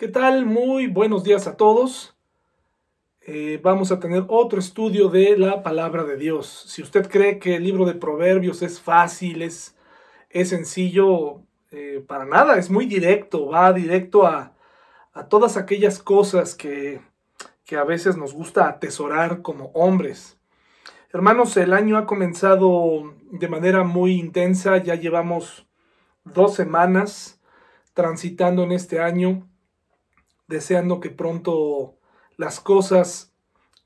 [0.00, 0.46] ¿Qué tal?
[0.46, 2.16] Muy buenos días a todos.
[3.20, 6.64] Eh, vamos a tener otro estudio de la palabra de Dios.
[6.68, 9.76] Si usted cree que el libro de Proverbios es fácil, es,
[10.30, 14.54] es sencillo, eh, para nada, es muy directo, va directo a,
[15.12, 17.02] a todas aquellas cosas que,
[17.66, 20.38] que a veces nos gusta atesorar como hombres.
[21.12, 25.66] Hermanos, el año ha comenzado de manera muy intensa, ya llevamos
[26.24, 27.38] dos semanas
[27.92, 29.49] transitando en este año
[30.50, 31.96] deseando que pronto
[32.36, 33.32] las cosas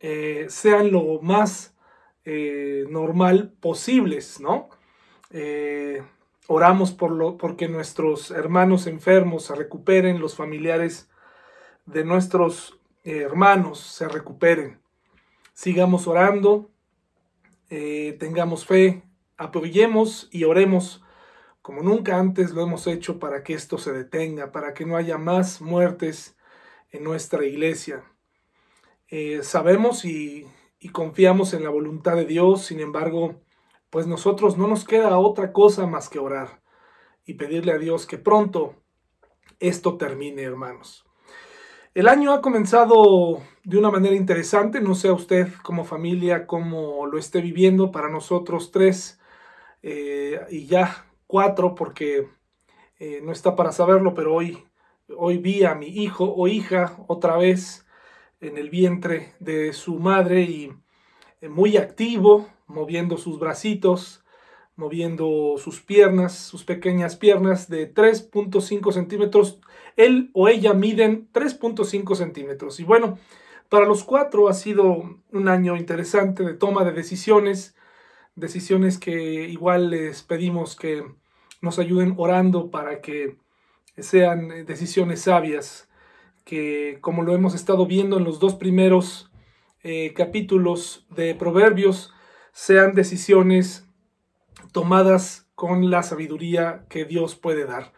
[0.00, 1.76] eh, sean lo más
[2.24, 4.70] eh, normal posibles, ¿no?
[5.30, 6.02] Eh,
[6.46, 11.10] oramos por lo, porque nuestros hermanos enfermos se recuperen, los familiares
[11.84, 14.80] de nuestros hermanos se recuperen.
[15.52, 16.70] Sigamos orando,
[17.68, 19.02] tengamos fe,
[19.36, 21.02] apoyemos y oremos
[21.60, 25.18] como nunca antes lo hemos hecho para que esto se detenga, para que no haya
[25.18, 26.36] más muertes
[26.94, 28.04] en nuestra iglesia.
[29.08, 30.46] Eh, sabemos y,
[30.92, 33.40] confiamos en la voluntad de Dios, sin embargo,
[33.88, 36.60] pues nosotros no nos queda otra cosa más que orar
[37.24, 38.74] y pedirle a Dios que pronto
[39.60, 41.06] esto termine, hermanos.
[41.94, 47.06] El año ha comenzado de una manera interesante, no sé a usted como familia cómo
[47.06, 49.18] lo esté viviendo, para nosotros tres
[49.82, 52.28] eh, y ya cuatro, porque
[52.98, 54.64] eh, no está para saberlo, pero hoy
[55.08, 57.84] Hoy vi a mi hijo o hija otra vez
[58.40, 60.72] en el vientre de su madre y
[61.42, 64.24] eh, muy activo, moviendo sus bracitos,
[64.76, 69.60] moviendo sus piernas, sus pequeñas piernas de 3.5 centímetros.
[69.96, 72.80] Él o ella miden 3.5 centímetros.
[72.80, 73.18] Y bueno,
[73.68, 77.76] para los cuatro ha sido un año interesante de toma de decisiones,
[78.36, 81.04] decisiones que igual les pedimos que
[81.60, 83.36] nos ayuden orando para que
[83.98, 85.88] sean eh, decisiones sabias,
[86.44, 89.30] que como lo hemos estado viendo en los dos primeros
[89.82, 92.12] eh, capítulos de Proverbios,
[92.52, 93.86] sean decisiones
[94.72, 97.92] tomadas con la sabiduría que Dios puede dar.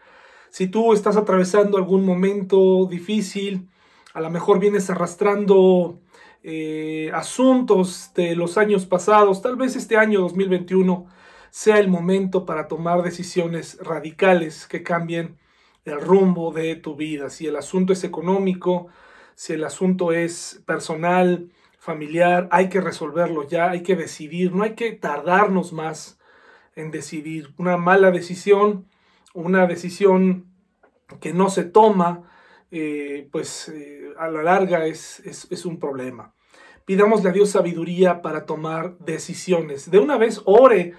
[0.49, 3.69] Si tú estás atravesando algún momento difícil,
[4.13, 5.99] a lo mejor vienes arrastrando
[6.43, 11.07] eh, asuntos de los años pasados, tal vez este año 2021
[11.49, 15.37] sea el momento para tomar decisiones radicales que cambien
[15.91, 17.29] el rumbo de tu vida.
[17.29, 18.87] Si el asunto es económico,
[19.35, 24.75] si el asunto es personal, familiar, hay que resolverlo ya, hay que decidir, no hay
[24.75, 26.19] que tardarnos más
[26.75, 27.53] en decidir.
[27.57, 28.87] Una mala decisión,
[29.33, 30.51] una decisión
[31.21, 32.23] que no se toma,
[32.71, 36.33] eh, pues eh, a la larga es, es, un problema.
[36.85, 39.89] Pidámosle a Dios sabiduría para tomar decisiones.
[39.89, 40.93] De una vez ore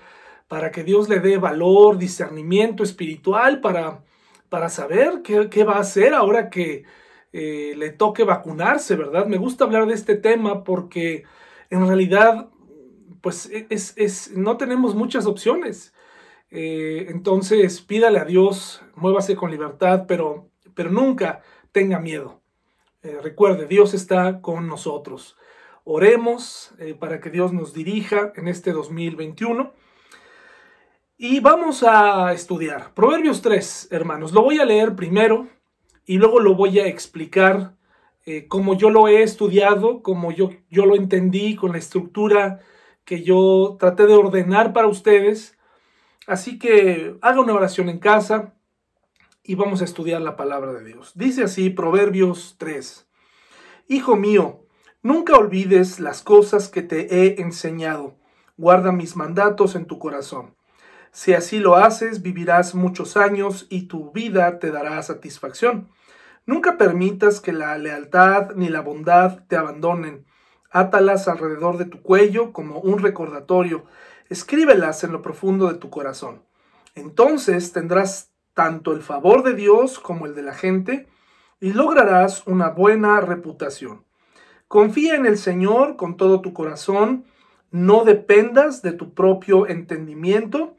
[0.49, 4.03] para que Dios le dé valor, discernimiento espiritual para
[4.49, 6.85] para saber qué, va a hacer ahora que
[7.33, 9.27] eh, le toque vacunarse, ¿verdad?
[9.27, 11.25] Me gusta hablar de este tema porque
[11.71, 12.49] en realidad,
[13.21, 13.69] pues e,
[14.35, 15.93] no tenemos muchas opciones.
[16.51, 21.43] Eh, entonces, pídale a Dios, muévase con libertad, pero, pero nunca
[21.73, 22.41] tenga miedo.
[23.03, 25.37] Eh, recuerde, Dios está con nosotros.
[25.85, 29.73] Oremos para que Dios nos dirija en este 2021
[31.21, 32.95] y vamos a estudiar.
[32.95, 34.33] Proverbios 3, hermanos.
[34.33, 35.49] Lo voy a leer primero
[36.07, 37.75] y luego lo voy a explicar
[38.25, 42.61] eh, como yo lo he estudiado, como yo, yo lo entendí con la estructura
[43.05, 45.59] que yo traté de ordenar para ustedes.
[46.29, 48.55] Así que haga una oración en casa
[49.43, 51.13] y vamos a estudiar la palabra de Dios.
[51.17, 53.09] Dice así Proverbios 3.
[53.89, 54.67] Hijo mío,
[55.03, 58.15] nunca olvides las cosas que te he enseñado.
[58.57, 60.58] Guarda mis mandatos en tu corazón
[61.19, 65.89] si así lo haces, vivirás muchos años y tu vida te dará satisfacción.
[66.47, 70.27] Nunca permitas que la lealtad ni la bondad te abandonen.
[70.71, 73.85] Átalas alrededor de tu cuello como un recordatorio.
[74.29, 76.45] Escríbelas en lo profundo de tu corazón.
[76.95, 81.09] Entonces tendrás tanto el favor de Dios como el de la gente
[81.59, 84.05] y lograrás una buena reputación.
[84.69, 87.25] Confía en el Señor con todo tu corazón.
[87.73, 90.78] No dependas de tu propio entendimiento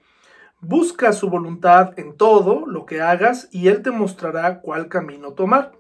[0.62, 5.72] Busca su voluntad en todo lo que hagas y Él te mostrará cuál camino tomar.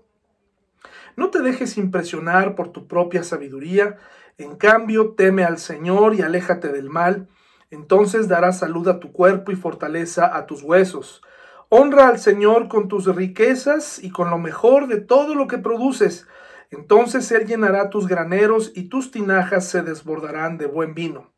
[1.18, 3.98] No te dejes impresionar por tu propia sabiduría,
[4.38, 7.28] en cambio teme al Señor y aléjate del mal,
[7.72, 11.22] entonces darás salud a tu cuerpo y fortaleza a tus huesos.
[11.68, 16.25] Honra al Señor con tus riquezas y con lo mejor de todo lo que produces,
[16.72, 21.34] entonces Él llenará tus graneros y tus tinajas se desbordarán de buen vino.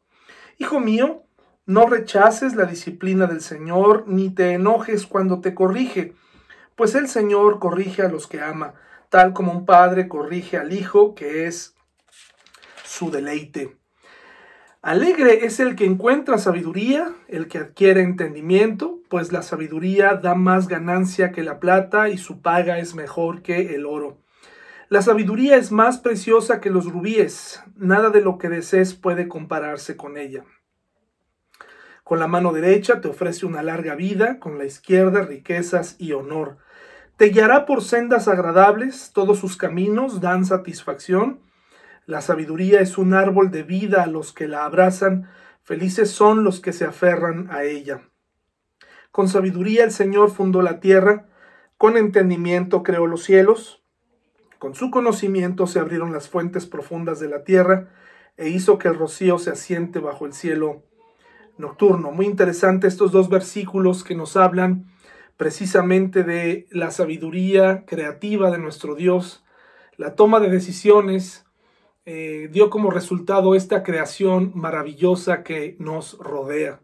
[0.59, 1.23] Hijo mío,
[1.71, 6.13] no rechaces la disciplina del Señor, ni te enojes cuando te corrige,
[6.75, 8.73] pues el Señor corrige a los que ama,
[9.09, 11.75] tal como un padre corrige al hijo, que es
[12.83, 13.77] su deleite.
[14.81, 20.67] Alegre es el que encuentra sabiduría, el que adquiere entendimiento, pues la sabiduría da más
[20.67, 24.17] ganancia que la plata y su paga es mejor que el oro.
[24.89, 29.95] La sabiduría es más preciosa que los rubíes, nada de lo que desees puede compararse
[29.95, 30.43] con ella.
[32.11, 36.57] Con la mano derecha te ofrece una larga vida, con la izquierda riquezas y honor.
[37.15, 41.39] Te guiará por sendas agradables, todos sus caminos dan satisfacción.
[42.05, 45.29] La sabiduría es un árbol de vida a los que la abrazan,
[45.61, 48.01] felices son los que se aferran a ella.
[49.13, 51.27] Con sabiduría el Señor fundó la tierra,
[51.77, 53.85] con entendimiento creó los cielos,
[54.59, 57.87] con su conocimiento se abrieron las fuentes profundas de la tierra,
[58.35, 60.90] e hizo que el rocío se asiente bajo el cielo
[61.61, 62.11] nocturno.
[62.11, 64.87] Muy interesante estos dos versículos que nos hablan
[65.37, 69.43] precisamente de la sabiduría creativa de nuestro Dios,
[69.97, 71.45] la toma de decisiones,
[72.05, 76.81] eh, dio como resultado esta creación maravillosa que nos rodea.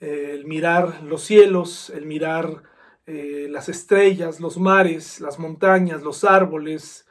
[0.00, 2.62] Eh, el mirar los cielos, el mirar
[3.06, 7.06] eh, las estrellas, los mares, las montañas, los árboles,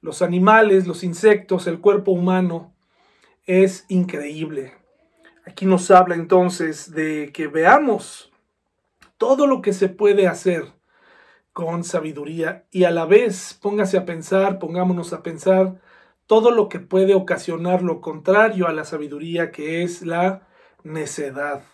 [0.00, 2.74] los animales, los insectos, el cuerpo humano,
[3.46, 4.79] es increíble.
[5.50, 8.30] Aquí nos habla entonces de que veamos
[9.18, 10.62] todo lo que se puede hacer
[11.52, 15.80] con sabiduría y a la vez póngase a pensar, pongámonos a pensar
[16.28, 20.46] todo lo que puede ocasionar lo contrario a la sabiduría que es la
[20.84, 21.64] necedad.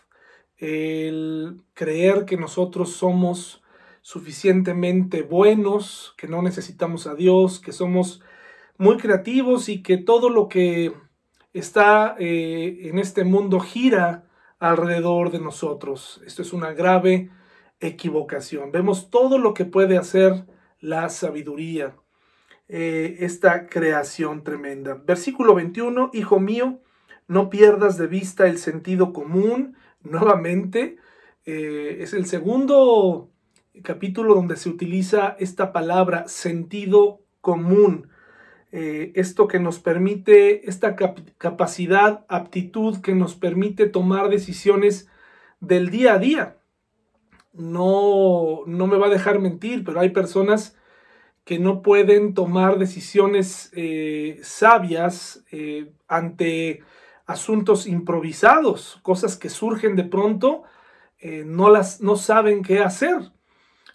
[0.56, 3.62] El creer que nosotros somos
[4.00, 8.22] suficientemente buenos, que no necesitamos a Dios, que somos
[8.78, 10.94] muy creativos y que todo lo que
[11.58, 16.22] está eh, en este mundo gira alrededor de nosotros.
[16.26, 17.30] Esto es una grave
[17.80, 18.72] equivocación.
[18.72, 20.46] Vemos todo lo que puede hacer
[20.80, 21.96] la sabiduría,
[22.68, 24.94] eh, esta creación tremenda.
[24.94, 26.80] Versículo 21, Hijo mío,
[27.28, 29.76] no pierdas de vista el sentido común.
[30.02, 30.96] Nuevamente,
[31.44, 33.30] eh, es el segundo
[33.82, 38.08] capítulo donde se utiliza esta palabra sentido común.
[38.78, 40.96] Eh, esto que nos permite, esta
[41.38, 45.08] capacidad, aptitud que nos permite tomar decisiones
[45.60, 46.58] del día a día.
[47.54, 50.76] No, no me va a dejar mentir, pero hay personas
[51.44, 56.82] que no pueden tomar decisiones eh, sabias eh, ante
[57.24, 60.64] asuntos improvisados, cosas que surgen de pronto,
[61.46, 63.32] no, las, no saben qué hacer.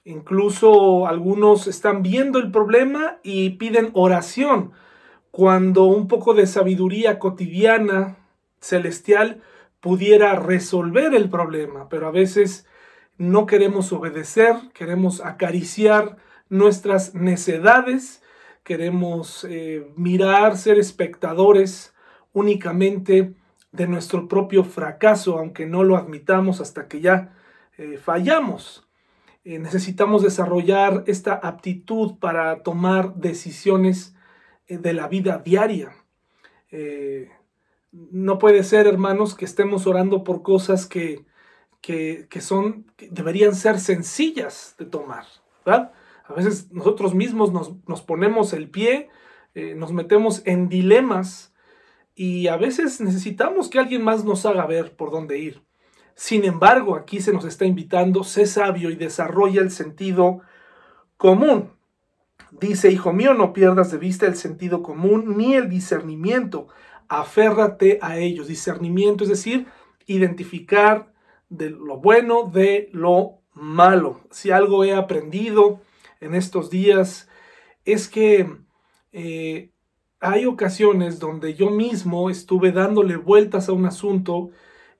[0.04, 4.72] Incluso algunos están viendo el problema y piden oración,
[5.30, 8.18] cuando un poco de sabiduría cotidiana,
[8.60, 9.42] celestial,
[9.80, 12.68] pudiera resolver el problema, pero a veces
[13.18, 16.18] no queremos obedecer, queremos acariciar
[16.50, 18.24] nuestras necedades,
[18.64, 21.94] queremos eh, mirar, ser espectadores
[22.34, 23.34] únicamente
[23.72, 27.34] de nuestro propio fracaso, aunque no lo admitamos hasta que ya
[27.78, 28.88] eh, fallamos.
[29.44, 34.16] Eh, necesitamos desarrollar esta aptitud para tomar decisiones
[34.68, 35.96] eh, de la vida diaria.
[36.70, 37.32] Eh,
[37.92, 41.26] no puede ser, hermanos, que estemos orando por cosas que,
[41.82, 45.26] que, son, deberían ser sencillas de tomar.
[45.66, 49.10] A veces nosotros mismos nos, ponemos el pie,
[49.76, 51.54] nos metemos en dilemas
[52.16, 55.62] y a veces necesitamos que alguien más nos haga ver por dónde ir.
[56.16, 60.42] Sin embargo, aquí se nos está invitando, sé sabio y desarrolla el sentido
[61.18, 61.72] común.
[62.52, 66.68] Dice, hijo mío, no pierdas de vista el sentido común ni el discernimiento.
[67.08, 68.48] Aférrate a ellos.
[68.48, 69.68] Discernimiento es decir,
[70.06, 71.14] identificar
[71.50, 74.22] de lo bueno de lo malo.
[74.32, 75.82] Si algo he aprendido
[76.20, 77.30] en estos días
[77.86, 78.58] es que
[79.12, 79.72] eh,
[80.20, 84.52] hay ocasiones donde yo mismo estuve dándole vueltas a un asunto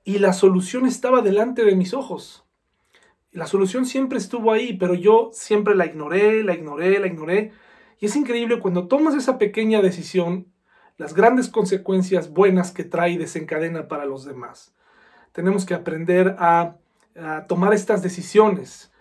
[0.04, 2.44] y la solución estaba delante de mis ojos.
[3.30, 7.52] La solución siempre estuvo ahí, pero yo siempre la ignoré, la ignoré, la ignoré.
[7.98, 10.48] Y es increíble cuando tomas esa pequeña decisión,
[10.98, 14.74] las grandes consecuencias buenas que trae y desencadena para los demás.
[15.32, 16.76] Tenemos que aprender a,
[17.16, 18.92] a tomar estas decisiones.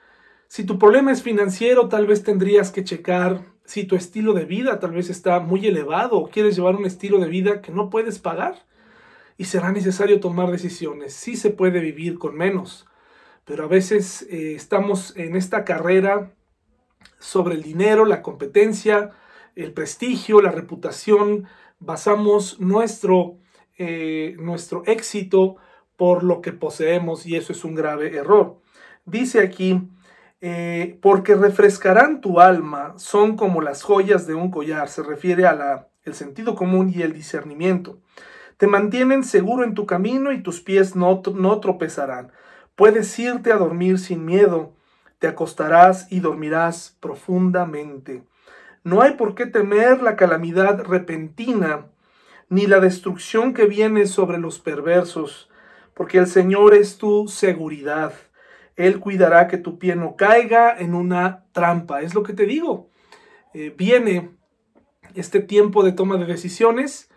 [0.48, 4.80] Si tu problema es financiero, tal vez tendrías que checar si tu estilo de vida
[4.80, 8.20] tal vez está muy elevado o quieres llevar un estilo de vida que no puedes
[8.20, 8.66] pagar
[9.38, 11.14] y será necesario tomar decisiones.
[11.14, 12.86] Sí se puede vivir con menos,
[13.46, 16.34] pero a veces eh, estamos en esta carrera
[17.20, 19.12] sobre el dinero, la competencia,
[19.56, 21.48] el prestigio, la reputación.
[21.80, 23.38] Basamos nuestro,
[23.78, 25.58] eh, nuestro éxito
[25.98, 28.60] por lo que poseemos y eso es un grave error.
[29.06, 29.82] Dice aquí,
[30.42, 35.54] eh, porque refrescarán tu alma, son como las joyas de un collar, se refiere a
[35.54, 38.00] la, el sentido común y el discernimiento.
[38.62, 42.32] Te mantienen seguro en tu camino y tus pies no, no tropezarán.
[42.76, 44.76] Puedes irte a dormir sin miedo,
[45.18, 48.24] te acostarás y dormirás profundamente.
[48.84, 51.88] No hay por qué temer la calamidad repentina,
[52.50, 55.50] ni la destrucción que viene sobre los perversos,
[55.96, 58.14] porque el Señor es tu seguridad.
[58.76, 62.04] Él cuidará que tu pie no caiga en una trampa.
[62.04, 62.92] Es lo que te digo.
[63.56, 64.30] Eh, viene
[65.16, 67.11] este tiempo de toma de decisiones.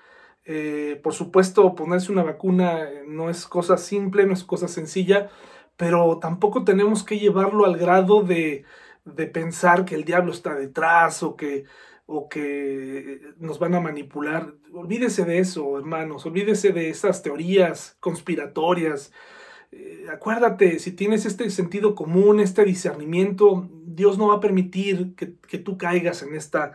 [0.44, 5.30] Eh, por supuesto, ponerse una vacuna eh, no es cosa simple, no es cosa sencilla,
[5.76, 8.64] pero tampoco tenemos que llevarlo al grado de,
[9.04, 11.64] de pensar que el diablo está detrás o que,
[12.06, 14.54] o que nos van a manipular.
[14.72, 19.12] Olvídese de eso, hermanos, olvídese de esas teorías conspiratorias
[19.76, 25.34] eh, acuérdate, si tienes este sentido común, este discernimiento, Dios no va a permitir que,
[25.48, 26.72] que tú caigas en esta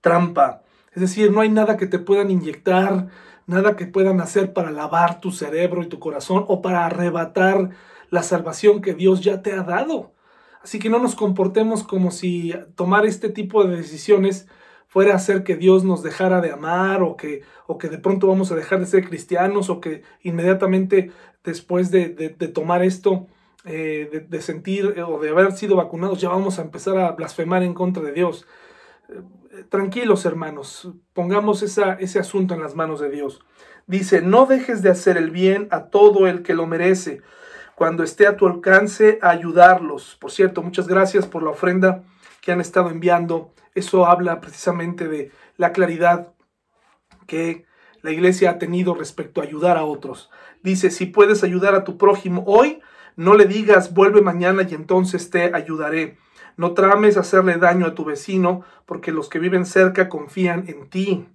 [0.00, 0.62] trampa.
[0.96, 3.08] Es decir, no hay nada que te puedan inyectar,
[3.46, 7.68] nada que puedan hacer para lavar tu cerebro y tu corazón o para arrebatar
[8.08, 10.14] la salvación que Dios ya te ha dado.
[10.62, 14.48] Así que no nos comportemos como si tomar este tipo de decisiones
[14.86, 18.26] fuera a hacer que Dios nos dejara de amar o que, o que de pronto
[18.26, 21.12] vamos a dejar de ser cristianos o que inmediatamente
[21.44, 22.08] después de,
[22.54, 23.26] tomar esto,
[23.66, 27.74] eh, de, sentir o de haber sido vacunados, ya vamos a empezar a blasfemar en
[27.74, 28.46] contra de Dios.
[29.68, 33.40] Tranquilos hermanos, pongamos esa, ese asunto en las manos de Dios.
[33.86, 37.22] Dice, no dejes de hacer el bien a todo el que lo merece,
[37.74, 40.16] cuando esté a tu alcance, ayudarlos.
[40.20, 42.02] Por cierto, muchas gracias por la ofrenda
[42.40, 46.32] que han estado enviando eso habla precisamente de la claridad
[47.26, 47.66] que
[48.00, 50.30] la iglesia ha tenido respecto a ayudar a otros.
[50.62, 52.80] Dice, si puedes ayudar a tu prójimo hoy,
[53.16, 56.16] no le digas vuelve mañana y entonces te ayudaré.
[56.56, 61.28] No trames hacerle daño a tu vecino, porque los que viven cerca confían en ti.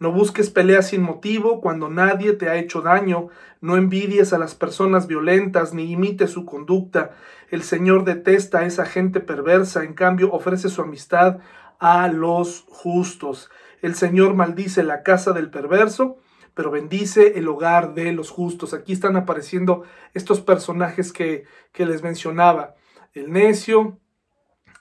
[0.00, 3.28] No busques peleas sin motivo cuando nadie te ha hecho daño.
[3.60, 7.16] No envidies a las personas violentas ni imites su conducta.
[7.50, 11.38] El Señor detesta a esa gente perversa, en cambio ofrece su amistad
[11.80, 13.50] a los justos.
[13.82, 16.18] El Señor maldice la casa del perverso,
[16.54, 18.74] pero bendice el hogar de los justos.
[18.74, 19.82] Aquí están apareciendo
[20.14, 22.74] estos personajes que, les mencionaba.
[23.14, 23.98] El necio,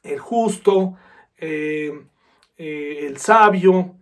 [0.03, 0.95] el justo,
[1.37, 2.05] eh,
[2.57, 3.95] eh, el sabio,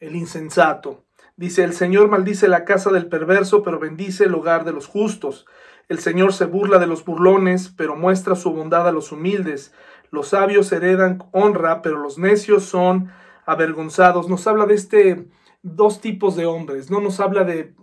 [0.00, 1.04] el insensato.
[1.36, 5.46] Dice, el Señor maldice la casa del perverso, pero bendice el hogar de los justos.
[5.88, 9.72] El Señor se burla de los burlones, pero muestra su bondad a los humildes.
[10.10, 13.12] Los sabios heredan honra, pero los necios son
[13.46, 14.28] avergonzados.
[14.28, 15.28] Nos habla de este
[15.62, 17.74] dos tipos de hombres, no nos habla de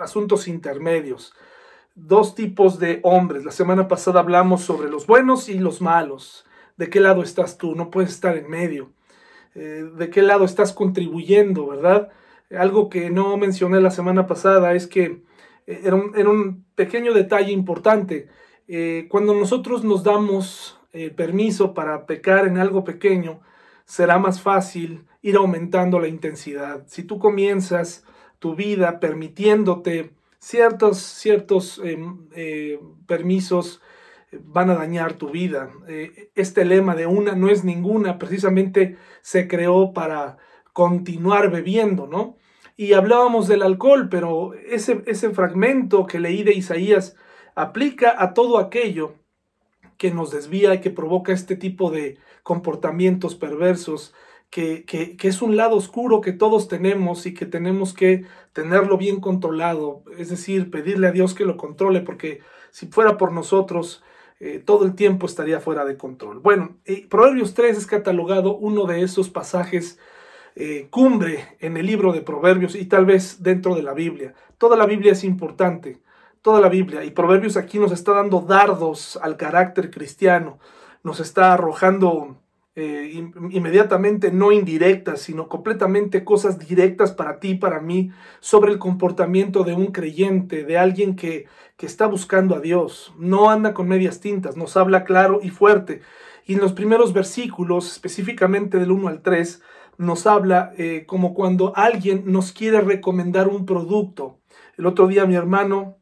[0.00, 1.34] asuntos intermedios.
[1.94, 3.44] Dos tipos de hombres.
[3.44, 6.46] La semana pasada hablamos sobre los buenos y los malos.
[6.80, 7.74] ¿De qué lado estás tú?
[7.74, 8.88] No puedes estar en medio.
[9.54, 12.08] Eh, de qué lado estás contribuyendo, ¿verdad?
[12.58, 15.22] Algo que no mencioné la semana pasada es que
[15.66, 18.28] eh, era un, pequeño detalle importante.
[18.66, 20.78] Eh, cuando nosotros nos damos
[21.16, 23.42] permiso para pecar en algo pequeño,
[23.84, 26.84] será más fácil ir aumentando la intensidad.
[26.86, 28.04] Si tú comienzas
[28.38, 32.26] tu vida permitiéndote ciertos, ciertos em,
[33.06, 33.82] permisos
[34.32, 35.70] van a dañar tu vida.
[35.88, 40.38] Eh, este lema de una no es ninguna precisamente se creó para
[40.72, 42.36] continuar bebiendo, ¿no?
[42.76, 47.16] Y hablábamos del alcohol, pero ese, ese fragmento que leí de Isaías
[47.54, 49.16] aplica a todo aquello
[49.98, 54.14] que nos desvía y que provoca este tipo de comportamientos perversos,
[54.48, 58.96] que, que, que, es un lado oscuro que todos tenemos y que tenemos que tenerlo
[58.96, 64.02] bien controlado, es decir, pedirle a Dios que lo controle, porque si fuera por nosotros,
[64.40, 66.40] eh, todo el tiempo estaría fuera de control.
[66.40, 66.78] Bueno,
[67.10, 69.98] Proverbios 3 es catalogado uno de esos pasajes
[70.56, 74.34] eh, cumbre en el libro de Proverbios y tal vez dentro de la Biblia.
[74.58, 76.00] Toda la Biblia es importante,
[76.42, 77.04] toda la Biblia.
[77.04, 80.58] Y Proverbios aquí nos está dando dardos al carácter cristiano,
[81.02, 82.38] nos está arrojando
[82.76, 83.12] eh,
[83.50, 88.10] inmediatamente no indirectas, sino completamente cosas directas para ti, para mí,
[88.40, 91.46] sobre el comportamiento de un creyente, de alguien que,
[91.76, 93.12] que está buscando a Dios.
[93.18, 96.02] No anda con medias tintas, nos habla claro y fuerte.
[96.46, 99.62] Y en los primeros versículos, específicamente del 1 al 3,
[99.98, 104.38] nos habla eh, como cuando alguien nos quiere recomendar un producto.
[104.78, 105.98] El otro día mi hermano,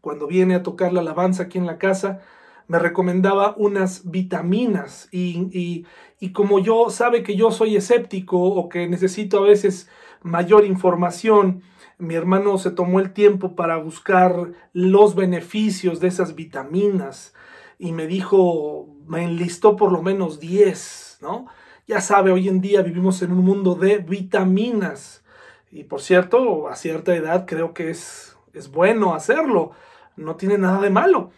[0.00, 2.22] cuando viene a tocar la alabanza aquí en la casa,
[2.70, 5.84] me recomendaba unas vitaminas y,
[6.32, 9.88] como yo sabe que yo soy escéptico o que necesito a veces
[10.22, 11.64] mayor información,
[11.98, 17.34] mi hermano se tomó el tiempo para buscar los beneficios de esas vitaminas
[17.76, 21.46] y me dijo, me enlistó por lo menos 10, ¿no?
[21.88, 25.24] Ya sabe, hoy en día vivimos en un mundo de vitaminas.
[25.72, 29.72] Y por cierto, a cierta edad creo que es, es bueno hacerlo,
[30.14, 31.32] no tiene nada de malo.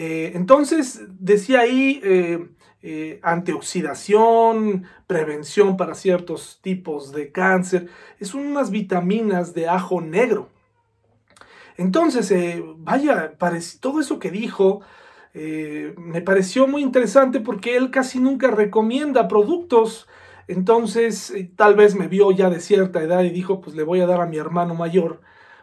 [0.00, 2.50] Eh, entonces, decía ahí eh,
[2.82, 7.88] eh, antioxidación, prevención para ciertos tipos de cáncer.
[8.20, 10.50] Es unas vitaminas de ajo negro.
[11.76, 12.32] Entonces,
[12.76, 13.32] vaya,
[13.80, 14.82] todo eso que dijo
[15.34, 20.08] me pareció muy interesante porque él casi nunca recomienda productos.
[20.46, 24.06] Entonces, tal vez me vio ya de cierta edad y dijo, pues le voy a
[24.06, 25.20] dar a mi hermano mayor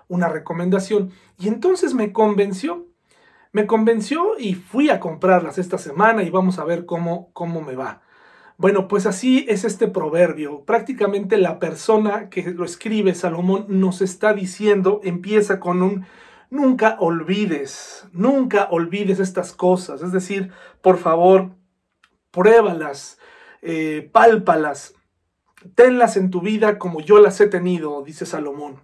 [0.09, 1.11] una recomendación.
[1.37, 2.94] Y entonces me convenció
[3.55, 7.73] me convenció y fui a comprarlas esta semana y vamos a ver cómo, cómo me
[7.73, 8.01] va.
[8.57, 10.65] Bueno, pues así es este proverbio.
[10.65, 16.05] Prácticamente la persona que lo escribe, Salomón, nos está diciendo, empieza con un
[16.49, 20.01] nunca olvides, nunca olvides estas cosas.
[20.01, 21.51] Es decir, por favor,
[22.31, 23.19] pruébalas,
[23.61, 24.95] eh, pálpalas,
[25.75, 28.83] tenlas en tu vida como yo las he tenido, dice Salomón.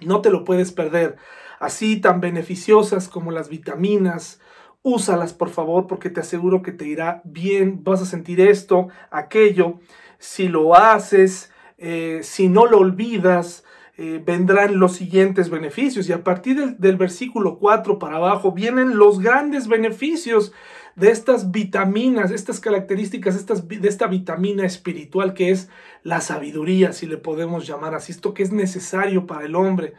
[0.00, 1.16] No te lo puedes perder
[1.60, 4.40] así tan beneficiosas como las vitaminas.
[4.82, 7.84] Úsalas, por favor, porque te aseguro que te irá bien.
[7.84, 9.78] Vas a sentir esto, aquello.
[10.18, 13.64] Si lo haces, eh, si no lo olvidas,
[13.98, 16.08] eh, vendrán los siguientes beneficios.
[16.08, 20.52] Y a partir del, versículo 4 para abajo vienen los grandes beneficios
[20.96, 25.68] de estas vitaminas, estas características de esta vitamina espiritual que es
[26.02, 29.94] la sabiduría, si le podemos llamar así, esto que es necesario para el hombre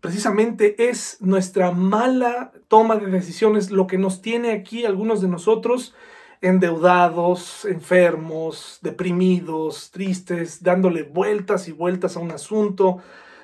[0.00, 5.94] precisamente es nuestra mala toma de decisiones lo que nos tiene aquí algunos de nosotros
[6.40, 12.98] endeudados, enfermos, deprimidos, tristes, dándole vueltas y vueltas a un asunto,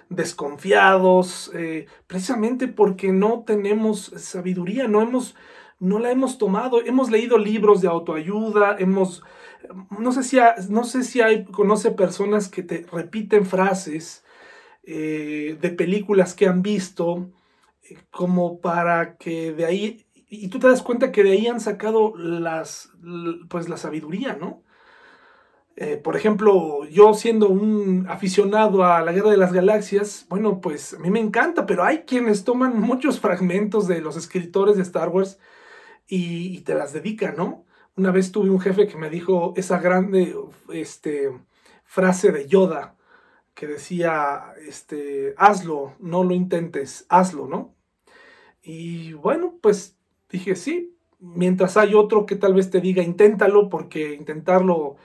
[0.08, 5.34] desconfiados, eh, precisamente porque no tenemos sabiduría, no hemos,
[5.80, 9.22] no la hemos tomado, hemos leído libros de autoayuda, hemos,
[9.98, 14.23] no sé si, no sé si hay, conoce personas que te repiten frases,
[14.86, 17.30] eh, de películas que han visto,
[17.88, 21.60] eh, como para que de ahí, y tú te das cuenta que de ahí han
[21.60, 22.90] sacado las,
[23.48, 24.62] pues la sabiduría, ¿no?
[25.76, 30.94] Eh, por ejemplo, yo siendo un aficionado a la Guerra de las Galaxias, bueno, pues
[30.94, 35.08] a mí me encanta, pero hay quienes toman muchos fragmentos de los escritores de Star
[35.08, 35.38] Wars
[36.06, 37.64] y, y te las dedican, ¿no?
[37.96, 40.36] Una vez tuve un jefe que me dijo esa grande
[40.72, 41.30] este,
[41.84, 42.96] frase de Yoda,
[43.54, 47.74] que decía, este, hazlo, no lo intentes, hazlo, ¿no?
[48.62, 49.96] Y bueno, pues
[50.28, 54.96] dije, sí, mientras hay otro que tal vez te diga, inténtalo, porque intentarlo,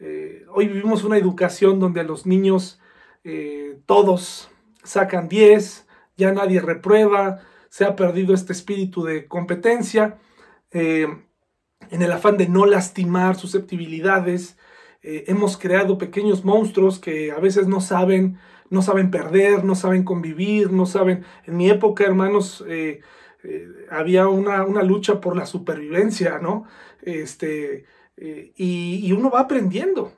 [0.00, 2.80] eh, hoy vivimos una educación donde los niños
[3.24, 4.50] eh, todos
[4.82, 10.18] sacan 10, ya nadie reprueba, se ha perdido este espíritu de competencia,
[10.70, 11.06] eh,
[11.90, 14.56] en el afán de no lastimar susceptibilidades,
[15.10, 20.04] eh, hemos creado pequeños monstruos que a veces no saben, no saben perder, no saben
[20.04, 21.24] convivir, no saben...
[21.46, 23.00] En mi época, hermanos, eh,
[23.42, 26.66] eh, había una, lucha por la supervivencia, ¿no?
[27.00, 27.86] Este,
[28.18, 30.12] y, uno va aprendiendo.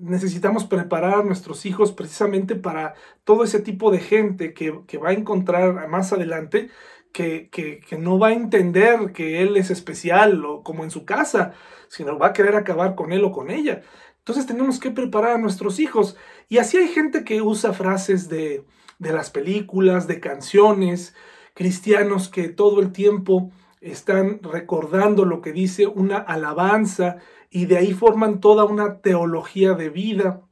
[0.00, 5.10] necesitamos preparar a nuestros hijos precisamente para todo ese tipo de gente que, que va
[5.10, 6.70] a encontrar más adelante
[7.12, 11.52] que, no va a entender que él es especial o como en su casa,
[11.88, 13.82] sino va a querer acabar con él o con ella.
[14.18, 16.16] Entonces tenemos que preparar a nuestros hijos.
[16.48, 18.64] Y así hay gente que usa frases de,
[18.98, 21.14] de las películas, de canciones,
[21.54, 27.16] cristianos que todo el tiempo están recordando lo que dice una alabanza
[27.50, 30.48] y de ahí forman toda una teología de vida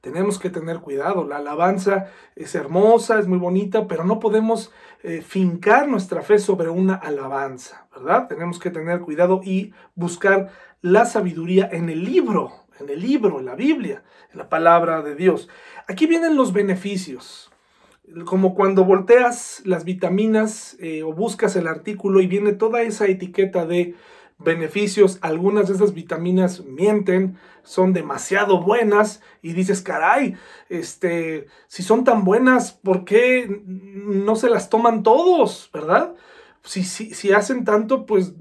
[0.00, 1.24] tenemos que tener cuidado.
[1.24, 6.68] La alabanza es hermosa, es muy bonita, pero no podemos eh, fincar nuestra fe sobre
[6.68, 8.26] una alabanza, ¿verdad?
[8.26, 13.46] Tenemos que tener cuidado y buscar la sabiduría en el libro, en el libro, en
[13.46, 15.48] la Biblia, en la palabra de Dios.
[15.86, 17.50] Aquí vienen los beneficios.
[18.24, 23.66] Como cuando volteas las vitaminas eh, o buscas el artículo y viene toda esa etiqueta
[23.66, 23.94] de
[24.38, 25.18] beneficios.
[25.20, 30.36] Algunas de esas vitaminas mienten, son demasiado buenas y dices, caray,
[30.70, 36.14] este, si son tan buenas, ¿por qué no se las toman todos, verdad?
[36.62, 38.32] Si, si, si hacen tanto, pues,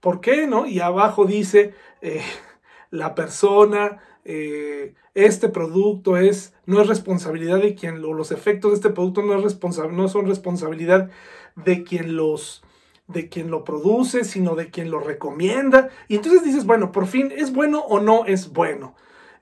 [0.00, 0.66] ¿por qué no?
[0.66, 2.22] Y abajo dice, eh,
[2.90, 8.76] la persona, eh, este producto es, no es responsabilidad de quien, lo, los efectos de
[8.76, 9.60] este producto no, es
[9.92, 11.10] no son responsabilidad
[11.54, 12.63] de quien los
[13.06, 15.90] de quien lo produce, sino de quien lo recomienda.
[16.08, 18.94] Y entonces dices, bueno, por fin, ¿es bueno o no es bueno?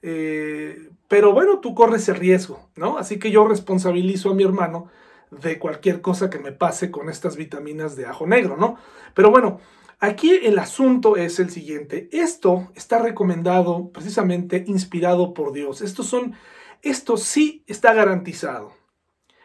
[0.03, 2.99] Eh, pero bueno, tú corres el riesgo, ¿no?
[2.99, 4.89] Así que yo responsabilizo a mi hermano
[5.31, 8.77] de cualquier cosa que me pase con estas vitaminas de ajo negro, ¿no?
[9.15, 9.61] Pero bueno,
[10.03, 12.09] Aquí el asunto es el siguiente.
[12.11, 15.81] Esto está recomendado, precisamente inspirado por Dios.
[15.81, 16.35] Estos son,
[16.83, 18.73] esto sí está garantizado.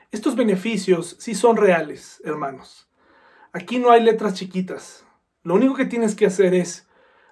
[0.09, 2.86] Estos beneficios sí son reales, hermanos.
[3.57, 5.03] Aquí no hay letras chiquitas.
[5.41, 6.87] Lo único que tienes que hacer es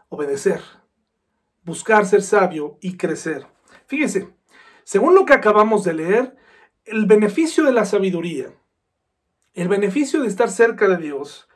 [0.09, 0.59] obedecer,
[1.63, 3.45] buscar ser sabio y crecer.
[3.85, 4.33] Fíjese,
[4.83, 6.35] según lo que acabamos de leer,
[6.85, 8.55] el beneficio de la sabiduría,
[9.53, 11.47] el beneficio de estar cerca de Dios,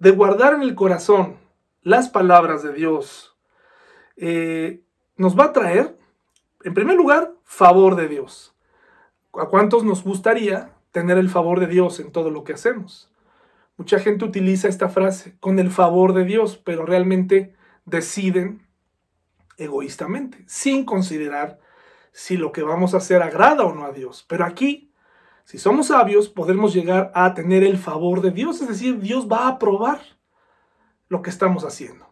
[0.00, 1.36] de guardar en el corazón
[1.82, 3.36] las palabras de Dios,
[4.16, 4.82] eh,
[5.18, 5.94] nos va a traer,
[6.64, 8.54] en primer lugar, favor de Dios.
[9.34, 13.12] ¿A cuántos nos gustaría tener el favor de Dios en todo lo que hacemos?
[13.76, 18.66] Mucha gente utiliza esta frase, con el favor de Dios, pero realmente deciden
[19.58, 21.58] egoístamente, sin considerar
[22.12, 24.24] si lo que vamos a hacer agrada o no a Dios.
[24.28, 24.92] Pero aquí,
[25.44, 29.44] si somos sabios, podemos llegar a tener el favor de Dios, es decir, Dios va
[29.44, 30.00] a aprobar
[31.08, 32.06] lo que estamos haciendo.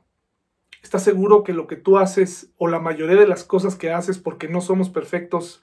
[0.82, 4.18] ¿Estás seguro que lo que tú haces o la mayoría de las cosas que haces
[4.18, 5.62] porque no somos perfectos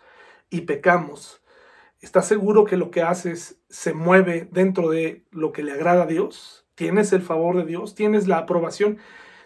[0.50, 1.41] y pecamos,
[2.02, 6.08] ¿estás seguro que lo que haces se mueve dentro de lo que le agrada a
[6.08, 6.66] Dios?
[6.76, 7.96] ¿Tienes el favor de Dios?
[7.96, 8.98] ¿Tienes la aprobación?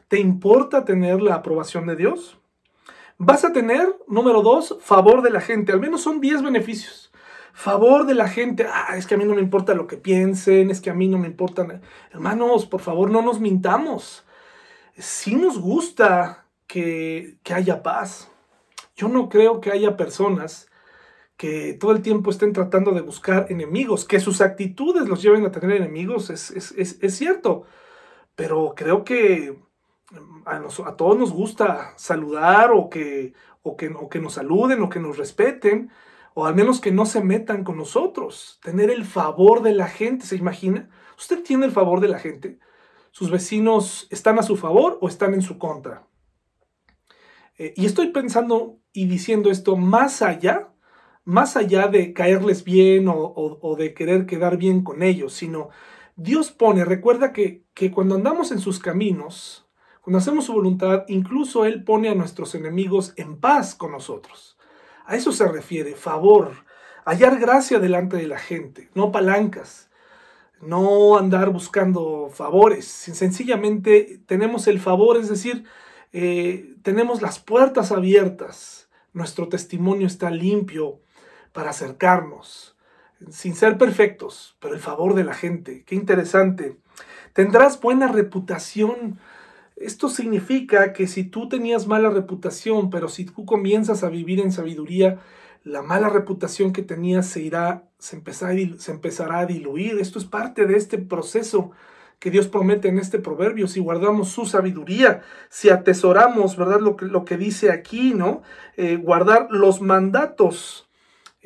[0.08, 2.40] ¿Te importa tener la aprobación de Dios?
[3.18, 5.72] Vas a tener, número dos, favor de la gente.
[5.72, 7.12] Al menos son 10 beneficios.
[7.54, 8.68] Favor de la gente.
[8.70, 11.08] Ah, es que a mí no me importa lo que piensen, es que a mí
[11.08, 11.66] no me importa.
[12.12, 14.26] Hermanos, por favor, no nos mintamos.
[14.98, 18.30] Sí nos gusta que, que haya paz.
[18.96, 20.68] Yo no creo que haya personas
[21.38, 25.52] que todo el tiempo estén tratando de buscar enemigos, que sus actitudes los lleven a
[25.52, 27.64] tener enemigos, es, es, es, es cierto.
[28.36, 29.58] Pero creo que
[30.46, 35.00] a, todos nos gusta saludar o que, o, que, o que nos saluden o que
[35.00, 35.92] nos respeten,
[36.34, 38.60] o al menos que no se metan con nosotros.
[38.64, 40.90] Tener el favor de la gente, ¿se imagina?
[41.18, 42.60] ¿Usted tiene el favor de la gente?
[43.12, 46.06] ¿Sus vecinos están a su favor o están en su contra?
[47.58, 50.74] Eh, y estoy pensando y diciendo esto más allá,
[51.26, 55.70] más allá de caerles bien o, de querer quedar bien con ellos, sino
[56.16, 59.68] Dios pone, recuerda que, que cuando andamos en sus caminos,
[60.02, 64.56] cuando hacemos su voluntad, incluso Él pone a nuestros enemigos en paz con nosotros.
[65.06, 66.52] A eso se refiere, favor,
[67.06, 69.90] hallar gracia delante de la gente, no palancas,
[70.62, 72.86] no andar buscando favores.
[72.86, 75.66] Sencillamente tenemos el favor, es decir,
[76.14, 81.02] eh, tenemos las puertas abiertas, nuestro testimonio está limpio
[81.56, 82.76] para acercarnos,
[83.32, 85.84] sin ser perfectos, pero el favor de la gente.
[85.86, 86.78] Qué interesante.
[87.34, 89.18] Tendrás buena reputación
[89.76, 94.54] esto significa que si tú tenías mala reputación, pero si tú comienzas a vivir en
[94.54, 95.20] sabiduría,
[95.66, 100.00] la mala reputación que tenías se irá, se empezará, se empezará a diluir.
[100.00, 101.72] Esto es parte de este proceso
[102.20, 106.80] que Dios promete en este proverbio, si guardamos su sabiduría, si atesoramos, ¿verdad?
[106.80, 108.42] Lo que, lo que dice aquí, ¿no?
[108.78, 110.88] Eh, guardar los mandatos,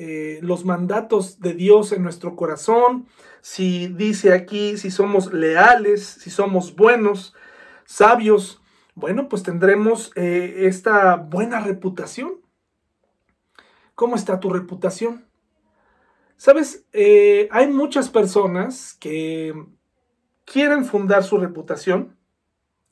[0.02, 3.06] eh, los mandatos de Dios en nuestro corazón,
[3.42, 7.36] si dice aquí, si somos leales, si somos buenos,
[7.84, 8.62] sabios,
[8.96, 12.40] bueno, pues tendremos eh, esta buena reputación.
[13.94, 15.28] ¿Cómo está tu reputación?
[16.38, 19.54] Sabes, eh, hay muchas personas que
[20.46, 22.16] quieren fundar su reputación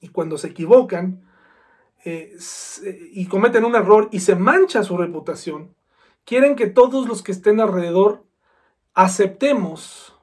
[0.01, 1.23] y cuando se equivocan
[2.03, 5.76] y cometen un error y se mancha su reputación,
[6.27, 8.25] quieren que todos los que estén alrededor
[8.93, 10.13] aceptemos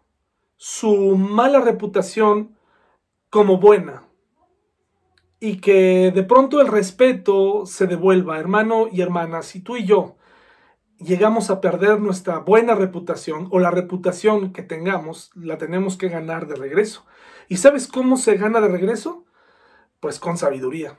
[0.56, 2.58] su mala reputación
[3.30, 4.04] como buena
[5.40, 10.16] y que de pronto el respeto se devuelva, hermano y hermana, si tú y yo
[10.98, 16.46] llegamos a perder nuestra buena reputación o la reputación que tengamos, la tenemos que ganar
[16.46, 17.06] de regreso.
[17.48, 19.24] ¿Y sabes cómo se gana de regreso?
[20.00, 20.98] Pues con sabiduría,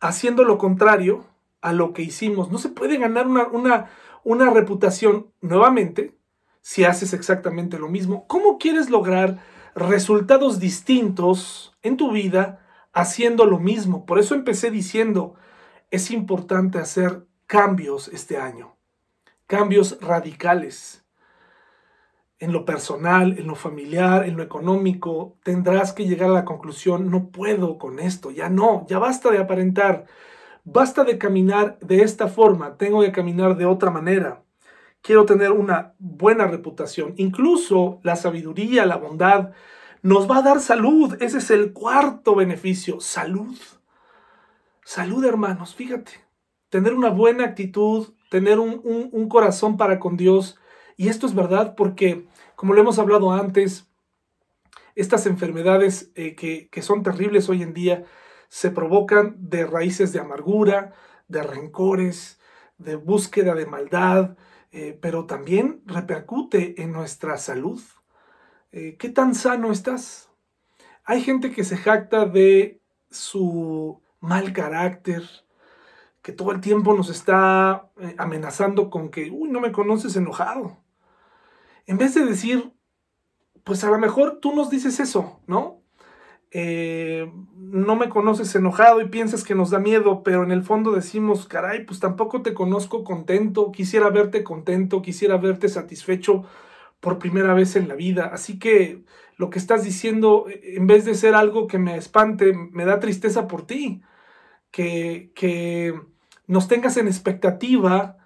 [0.00, 1.24] haciendo lo contrario
[1.62, 2.50] a lo que hicimos.
[2.50, 3.90] No se puede ganar una, una,
[4.24, 6.16] una reputación nuevamente
[6.60, 8.26] si haces exactamente lo mismo.
[8.26, 9.38] ¿Cómo quieres lograr
[9.74, 12.60] resultados distintos en tu vida?
[12.94, 14.06] haciendo lo mismo.
[14.06, 15.34] Por eso empecé diciendo,
[15.90, 18.76] es importante hacer cambios este año,
[19.46, 21.04] cambios radicales.
[22.38, 27.10] En lo personal, en lo familiar, en lo económico, tendrás que llegar a la conclusión,
[27.10, 30.06] no puedo con esto, ya no, ya basta de aparentar,
[30.64, 34.42] basta de caminar de esta forma, tengo que caminar de otra manera.
[35.02, 39.52] Quiero tener una buena reputación, incluso la sabiduría, la bondad,
[40.02, 41.16] nos va a dar salud.
[41.20, 43.56] Ese es el cuarto beneficio, salud.
[44.82, 46.12] Salud, hermanos, fíjate.
[46.70, 50.58] Tener una buena actitud, tener un, corazón para con Dios.
[50.96, 53.86] Y esto es verdad porque, como lo hemos hablado antes,
[54.94, 58.04] estas enfermedades eh, que, que son terribles hoy en día
[58.48, 60.92] se provocan de raíces de amargura,
[61.28, 62.40] de rencores,
[62.78, 64.36] de búsqueda de maldad,
[64.72, 67.80] eh, pero también repercute en nuestra salud.
[68.72, 70.30] Eh, ¿Qué tan sano estás?
[71.04, 72.80] Hay gente que se jacta de
[73.10, 75.22] su mal carácter,
[76.22, 80.78] que todo el tiempo nos está eh, amenazando con que, uy, no me conoces enojado.
[81.86, 82.72] En vez de decir,
[83.62, 85.83] pues a lo mejor tú nos dices eso, ¿no?
[86.56, 90.92] Eh, no me conoces enojado y piensas que nos da miedo, pero en el fondo
[90.92, 96.44] decimos, caray, pues tampoco te conozco contento, quisiera verte contento, quisiera verte satisfecho
[97.00, 98.26] por primera vez en la vida.
[98.32, 99.02] Así que
[99.36, 103.48] lo que estás diciendo, en vez de ser algo que me espante, me da tristeza
[103.48, 104.02] por ti,
[104.70, 105.94] que, que
[106.46, 108.18] nos tengas en expectativa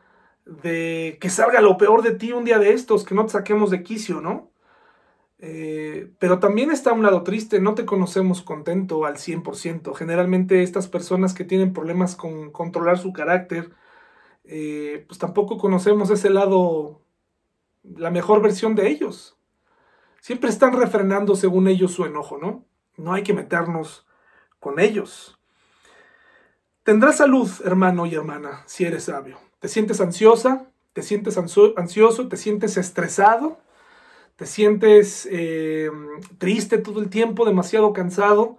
[0.44, 3.70] de que salga lo peor de ti un día de estos, que no te saquemos
[3.70, 4.47] de quicio, ¿no?
[5.40, 9.94] Eh, pero también está un lado triste, no te conocemos contento al 100%.
[9.94, 13.70] Generalmente estas personas que tienen problemas con controlar su carácter,
[14.44, 17.02] eh, pues tampoco conocemos ese lado,
[17.84, 19.36] la mejor versión de ellos.
[20.20, 22.64] Siempre están refrenando según ellos su enojo, ¿no?
[22.96, 24.06] No hay que meternos
[24.58, 25.38] con ellos.
[26.82, 29.38] Tendrás salud, hermano y hermana, si eres sabio.
[29.60, 30.70] ¿Te sientes ansiosa?
[30.94, 32.28] ¿Te sientes ansioso?
[32.28, 33.60] ¿Te sientes estresado?
[34.38, 35.90] Te sientes eh,
[36.38, 38.56] triste todo el tiempo, demasiado cansado,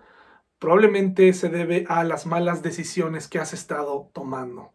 [0.60, 4.74] probablemente se debe a las malas decisiones que has estado tomando.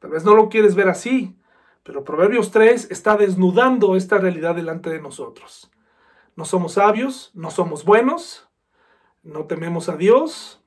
[0.00, 1.38] Tal vez no lo quieres ver así,
[1.84, 5.70] pero Proverbios 3 está desnudando esta realidad delante de nosotros.
[6.34, 8.48] No somos sabios, no somos buenos,
[9.22, 10.64] no tememos a Dios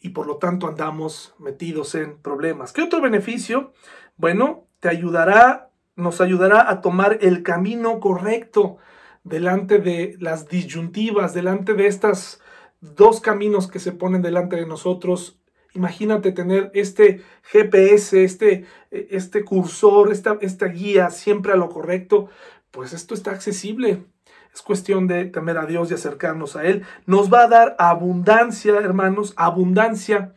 [0.00, 2.72] y por lo tanto andamos metidos en problemas.
[2.72, 3.72] ¿Qué otro beneficio?
[4.16, 5.69] Bueno, te ayudará
[6.00, 8.78] nos ayudará a tomar el camino correcto
[9.24, 12.40] delante de las disyuntivas, delante de estas
[12.80, 15.38] dos caminos que se ponen delante de nosotros.
[15.74, 22.28] Imagínate tener este GPS, este, este cursor, esta, esta guía siempre a lo correcto.
[22.70, 24.04] Pues esto está accesible.
[24.52, 26.84] Es cuestión de temer a Dios y acercarnos a Él.
[27.06, 30.34] Nos va a dar abundancia, hermanos, abundancia.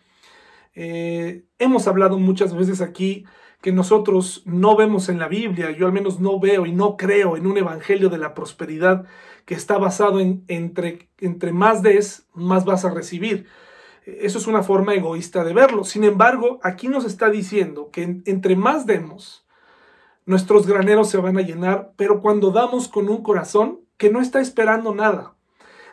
[0.75, 3.25] Eh, hemos hablado muchas veces aquí
[3.63, 7.37] que nosotros no vemos en la Biblia, yo al menos no veo y no creo
[7.37, 9.05] en un evangelio de la prosperidad
[9.45, 13.47] que está basado en entre, entre más des, más vas a recibir.
[14.05, 15.85] Eso es una forma egoísta de verlo.
[15.85, 19.47] Sin embargo, aquí nos está diciendo que entre más demos,
[20.25, 24.41] nuestros graneros se van a llenar, pero cuando damos con un corazón que no está
[24.41, 25.35] esperando nada.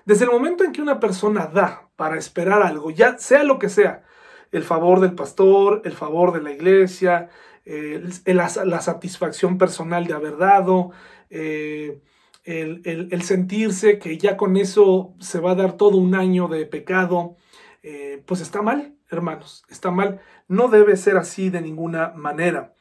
[0.04, 3.68] Desde el momento en que una persona da para esperar algo, ya sea lo que
[3.68, 4.02] sea,
[4.50, 7.28] el favor del pastor, el favor de la iglesia,
[7.64, 10.90] eh, la, satisfacción personal de haber dado,
[11.28, 12.00] eh,
[12.44, 17.36] el, sentirse que ya con eso se va a dar todo un año de pecado,
[17.82, 20.20] eh, pues está mal, hermanos, está mal.
[20.48, 22.74] No debe ser así de ninguna manera.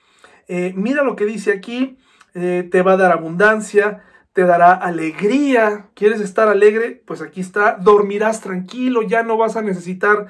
[0.48, 1.98] mira lo que dice aquí,
[2.34, 5.90] te va a dar abundancia, te dará alegría.
[5.94, 7.04] ¿Quieres estar alegre?
[7.06, 10.28] Pues aquí está, dormirás tranquilo, ya no vas a necesitar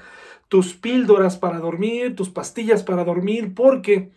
[0.50, 4.12] tus píldoras para dormir, tus pastillas para dormir, porque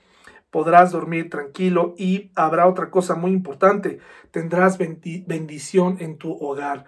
[0.52, 6.84] podrás dormir tranquilo y habrá otra cosa muy importante, tendrás bendición en tu hogar.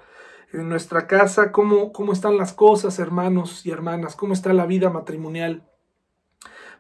[0.53, 4.17] En nuestra casa, ¿cómo, ¿cómo están las cosas, hermanos y hermanas?
[4.17, 5.65] ¿Cómo está la vida matrimonial?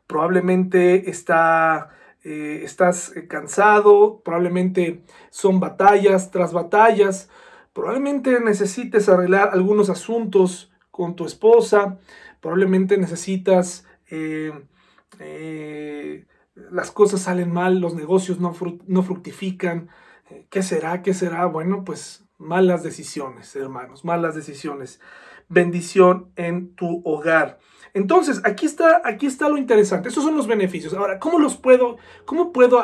[0.07, 1.88] Probablemente está,
[2.23, 7.31] eh, estás eh, cansado, probablemente son batallas tras batallas,
[7.73, 11.99] probablemente necesites arreglar algunos asuntos con tu esposa,
[12.42, 13.87] probablemente necesitas...
[14.11, 14.53] Eh,
[16.55, 19.88] las cosas salen mal, los negocios no, fructifican.
[20.31, 21.03] Eh, ¿Qué será?
[21.03, 21.47] ¿Qué será?
[21.47, 25.01] Bueno, pues malas decisiones, hermanos, malas decisiones.
[25.49, 27.59] Bendición en tu hogar.
[27.93, 30.09] Entonces, aquí está, aquí está lo interesante.
[30.09, 30.95] Esos son los beneficios.
[30.95, 32.81] Ahora, ¿cómo los puedo, cómo puedo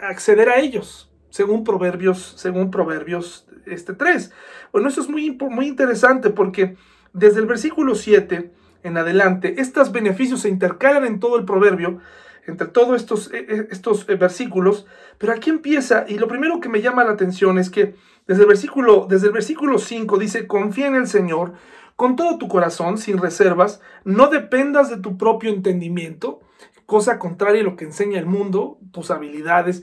[0.00, 1.10] acceder a ellos?
[1.30, 4.32] Según Proverbios, según Proverbios este 3.
[4.72, 6.76] Bueno, eso es muy, muy interesante porque
[7.12, 8.52] desde el versículo 7
[8.84, 12.00] en adelante, estos beneficios se intercalan en todo el proverbio
[12.46, 14.86] entre todos estos, eh, eh, estos eh, versículos,
[15.18, 17.94] pero aquí empieza, y lo primero que me llama la atención es que
[18.26, 21.54] desde el versículo, desde el versículo 5 dice, confía en el Señor
[21.96, 26.40] con todo tu corazón, sin reservas, no dependas de tu propio entendimiento,
[26.86, 29.82] cosa contraria a lo que enseña el mundo, tus habilidades.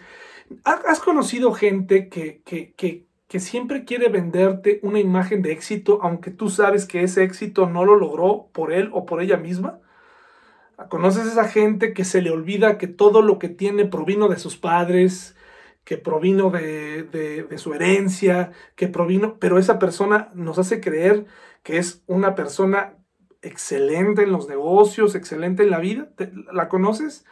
[0.66, 6.32] ¿Has conocido gente que, que, que, que siempre quiere venderte una imagen de éxito, aunque
[6.32, 9.80] tú sabes que ese éxito no lo logró por él o por ella misma?
[10.90, 14.58] ¿Conoces esa gente que se le olvida que todo lo que tiene provino de sus
[14.58, 15.36] padres,
[15.84, 21.26] que provino de, de, su herencia, que provino, pero esa persona nos hace creer
[21.64, 22.98] que es una persona
[23.42, 26.10] excelente en los negocios, excelente en la vida.
[26.54, 27.26] ¿La conoces?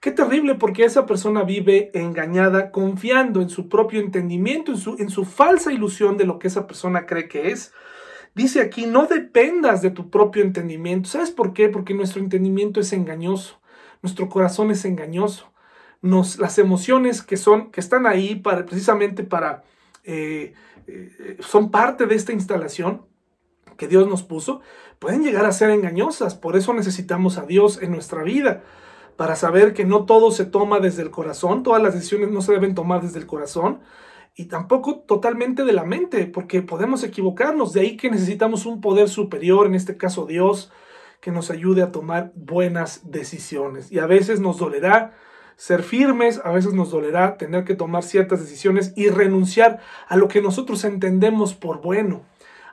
[0.00, 5.10] Qué terrible porque esa persona vive engañada, confiando en su propio entendimiento, en su, en
[5.10, 7.72] su falsa ilusión de lo que esa persona cree que es.
[8.38, 11.08] Dice aquí, no dependas de tu propio entendimiento.
[11.08, 11.68] ¿Sabes por qué?
[11.68, 13.60] Porque nuestro entendimiento es engañoso,
[14.00, 15.52] nuestro corazón es engañoso.
[16.02, 19.64] Nos, las emociones que, son, que están ahí para, precisamente para,
[20.04, 20.54] eh,
[20.86, 23.02] eh, son parte de esta instalación
[23.76, 24.60] que Dios nos puso,
[25.00, 26.36] pueden llegar a ser engañosas.
[26.36, 28.62] Por eso necesitamos a Dios en nuestra vida
[29.16, 32.52] para saber que no todo se toma desde el corazón, todas las decisiones no se
[32.52, 33.80] deben tomar desde el corazón
[34.38, 39.08] y tampoco totalmente de la mente, porque podemos equivocarnos, de ahí que necesitamos un poder
[39.08, 40.70] superior, en este caso Dios,
[41.20, 43.90] que nos ayude a tomar buenas decisiones.
[43.90, 45.12] Y a veces nos dolerá
[45.56, 50.28] ser firmes, a veces nos dolerá tener que tomar ciertas decisiones y renunciar a lo
[50.28, 52.22] que nosotros entendemos por bueno,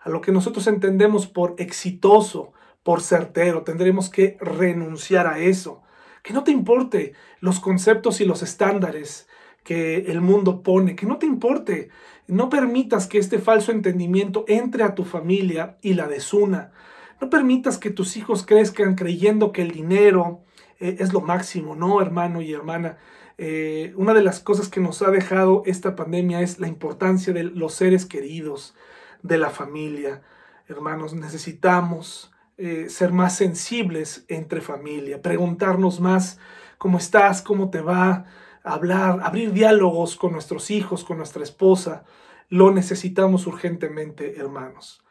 [0.03, 3.63] a lo que nosotros entendemos por exitoso, por certero.
[3.63, 5.81] Tendremos que renunciar a eso
[6.21, 9.27] que no te importe los conceptos y los estándares
[9.65, 11.89] que el mundo pone, que no te importe,
[12.27, 16.71] no permitas que este falso entendimiento entre a tu familia y la desuna.
[17.19, 20.43] No permitas que tus hijos crezcan creyendo que el dinero
[20.79, 22.97] eh, es lo máximo, no, hermano y hermana.
[23.37, 27.43] Eh, una de las cosas que nos ha dejado esta pandemia es la importancia de
[27.43, 28.75] los seres queridos,
[29.23, 30.21] de la familia.
[30.67, 36.39] Hermanos, necesitamos eh, ser más sensibles entre familia, preguntarnos más
[36.77, 38.25] cómo estás, cómo te va,
[38.65, 42.03] hablar, abrir diálogos con nuestros hijos, con nuestra esposa.
[42.49, 45.03] Lo necesitamos urgentemente, hermanos.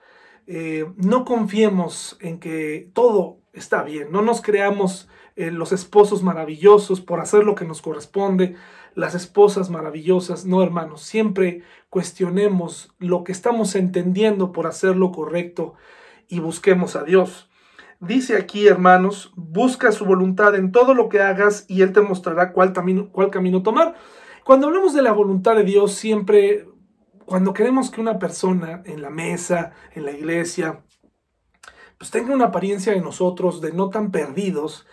[0.47, 7.01] Eh, no confiemos en que todo está bien, no nos creamos eh, los esposos maravillosos
[7.01, 8.57] por hacer lo que nos corresponde,
[8.95, 15.75] las esposas maravillosas, no hermanos, siempre cuestionemos lo que estamos entendiendo por hacer lo correcto
[16.29, 17.49] y busquemos a Dios.
[18.07, 22.53] Dice aquí, hermanos, busca su voluntad en todo lo que hagas y Él te mostrará
[22.53, 23.95] cuál camino, cuál camino tomar.
[24.45, 26.69] Cuando hablamos de la voluntad de Dios, siempre,
[27.25, 30.85] cuando queremos que una persona en la mesa, en la iglesia,
[31.97, 34.87] pues tenga una apariencia de nosotros, de no tan perdidos,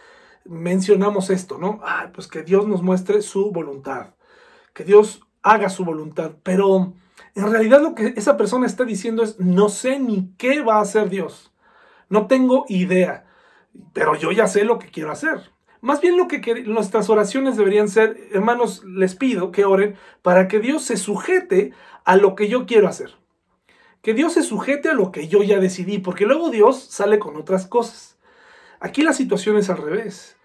[0.45, 1.81] mencionamos esto, ¿no?
[2.13, 4.15] pues que Dios nos muestre su voluntad,
[4.73, 6.93] que Dios haga su voluntad, pero
[7.35, 10.81] en realidad lo que esa persona está diciendo es, no sé ni qué va a
[10.81, 11.50] hacer Dios.
[12.11, 13.23] No tengo idea,
[13.93, 15.51] pero yo ya sé lo que quiero hacer.
[15.79, 20.59] Más bien lo que nuestras oraciones deberían ser, hermanos, les pido que oren para que
[20.59, 21.71] Dios se sujete
[22.03, 23.15] a lo que yo quiero hacer.
[24.01, 27.37] Que Dios se sujete a lo que yo ya decidí, porque luego Dios sale con
[27.37, 28.19] otras cosas.
[28.81, 30.35] Aquí la situación es al revés.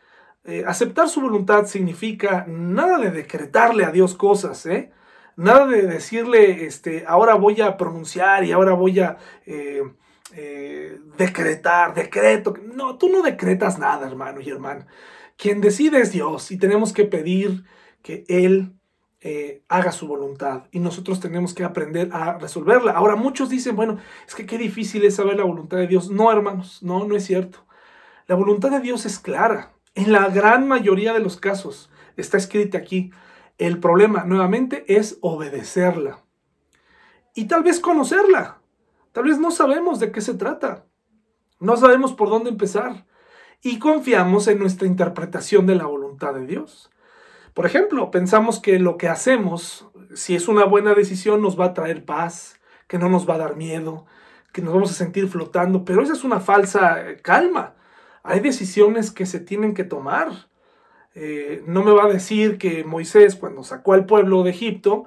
[0.45, 4.93] Eh, aceptar su voluntad significa nada de decretarle a Dios cosas, ¿eh?
[5.35, 9.83] Nada de decirle, este, ahora voy a pronunciar y ahora voy a eh,
[10.39, 12.55] eh, decretar, decreto.
[12.75, 14.87] No, tú no decretas nada, hermano y hermana.
[15.39, 17.65] Quien decide es Dios y tenemos que pedir
[18.03, 18.75] que Él
[19.23, 22.93] eh, haga su voluntad y nosotros tenemos que aprender a resolverla.
[22.93, 26.11] Ahora muchos dicen, bueno, es que qué difícil es saber la voluntad de Dios.
[26.11, 27.65] No, hermanos, no, no es cierto.
[28.27, 29.73] La voluntad de Dios es clara.
[29.95, 33.11] En la gran mayoría de los casos está escrita aquí.
[33.57, 36.23] El problema, nuevamente, es obedecerla.
[37.35, 38.59] Y tal vez conocerla.
[39.17, 40.85] Tal vez no sabemos de qué se trata.
[41.59, 43.07] No sabemos por dónde empezar.
[43.63, 46.91] Y confiamos en nuestra interpretación de la voluntad de Dios.
[47.55, 51.73] Por ejemplo, pensamos que lo que hacemos, si es una buena decisión, nos va a
[51.73, 54.05] traer paz, que no nos va a dar miedo,
[54.53, 57.75] que nos vamos a sentir flotando, pero esa es una falsa eh, calma.
[58.23, 60.51] Hay decisiones que se tienen que tomar.
[61.15, 65.05] Eh, no me va a decir que Moisés, cuando sacó al pueblo de Egipto,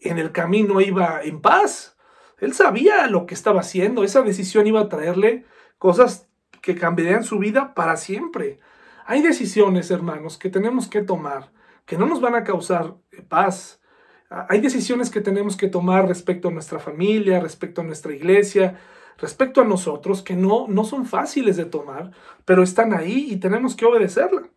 [0.00, 1.98] en el camino iba en paz.
[2.40, 4.02] Él sabía lo que estaba haciendo.
[4.02, 5.44] Esa decisión iba a traerle
[5.78, 6.28] cosas
[6.62, 8.58] que cambiarían su vida para siempre.
[9.06, 11.52] Hay decisiones, hermanos, que tenemos que tomar,
[11.86, 12.94] que no nos van a causar
[13.28, 13.80] paz.
[14.28, 18.78] Hay decisiones que tenemos que tomar respecto a nuestra familia, respecto a nuestra iglesia,
[19.18, 22.12] respecto a nosotros, que no, no son fáciles de tomar,
[22.44, 24.48] pero están ahí y tenemos que obedecerla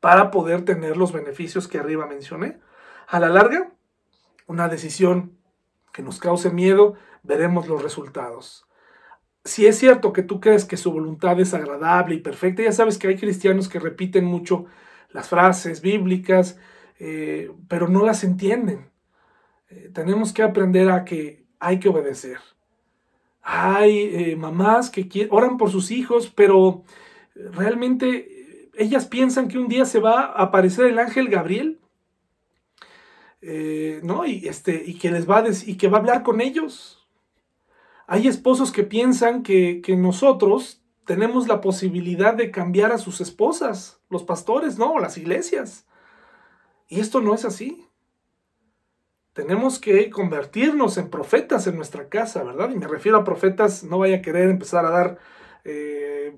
[0.00, 2.58] para poder tener los beneficios que arriba mencioné.
[3.06, 3.70] A la larga,
[4.46, 5.39] una decisión
[5.92, 8.66] que nos cause miedo, veremos los resultados.
[9.44, 12.98] Si es cierto que tú crees que su voluntad es agradable y perfecta, ya sabes
[12.98, 14.66] que hay cristianos que repiten mucho
[15.10, 16.58] las frases bíblicas,
[16.98, 18.90] eh, pero no las entienden.
[19.70, 22.38] Eh, tenemos que aprender a que hay que obedecer.
[23.42, 26.84] Hay eh, mamás que oran por sus hijos, pero
[27.34, 31.80] realmente ellas piensan que un día se va a aparecer el ángel Gabriel
[33.42, 34.26] eh, ¿no?
[34.26, 37.08] Y, este, y que les va a y que va a hablar con ellos.
[38.06, 44.00] Hay esposos que piensan que, que nosotros tenemos la posibilidad de cambiar a sus esposas,
[44.10, 45.86] los pastores, no, las iglesias.
[46.88, 47.86] Y esto no es así.
[49.32, 52.70] Tenemos que convertirnos en profetas en nuestra casa, ¿verdad?
[52.70, 55.18] Y me refiero a profetas, no vaya a querer empezar a dar
[55.64, 56.36] eh,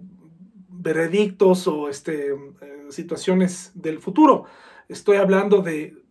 [0.68, 4.44] veredictos o este, eh, situaciones del futuro.
[4.88, 6.01] Estoy hablando de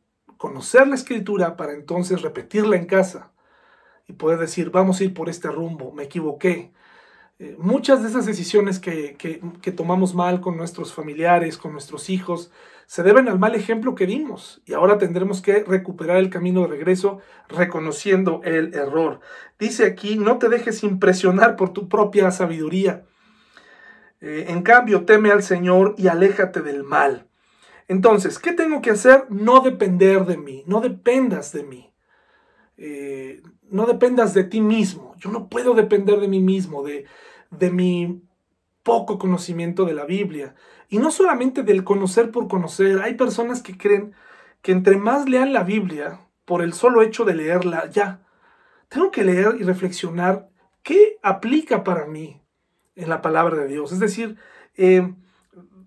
[0.41, 3.31] conocer la escritura para entonces repetirla en casa
[4.07, 6.73] y poder decir, vamos a ir por este rumbo, me equivoqué.
[7.37, 12.51] Eh, muchas de esas decisiones que, que, tomamos mal con nuestros familiares, con nuestros hijos,
[12.87, 16.69] se deben al mal ejemplo que dimos y ahora tendremos que recuperar el camino de
[16.69, 19.19] regreso reconociendo el error.
[19.59, 23.05] Dice aquí, no te dejes impresionar por tu propia sabiduría.
[24.21, 27.27] Eh, en cambio, teme al Señor y aléjate del mal.
[27.91, 29.25] Entonces, ¿qué tengo que hacer?
[29.27, 31.93] No depender de mí, no dependas de mí.
[32.77, 35.13] Eh, no dependas de ti mismo.
[35.17, 37.03] Yo no puedo depender de mí mismo, de,
[37.49, 38.23] de mi
[38.81, 40.55] poco conocimiento de la Biblia.
[40.87, 43.01] Y no solamente del conocer por conocer.
[43.01, 44.13] Hay personas que creen
[44.61, 48.21] que entre más lean la Biblia, por el solo hecho de leerla, ya.
[48.87, 50.47] Tengo que leer y reflexionar
[50.81, 52.41] qué aplica para mí
[52.95, 53.91] en la palabra de Dios.
[53.91, 54.37] Es decir,
[54.77, 55.13] eh,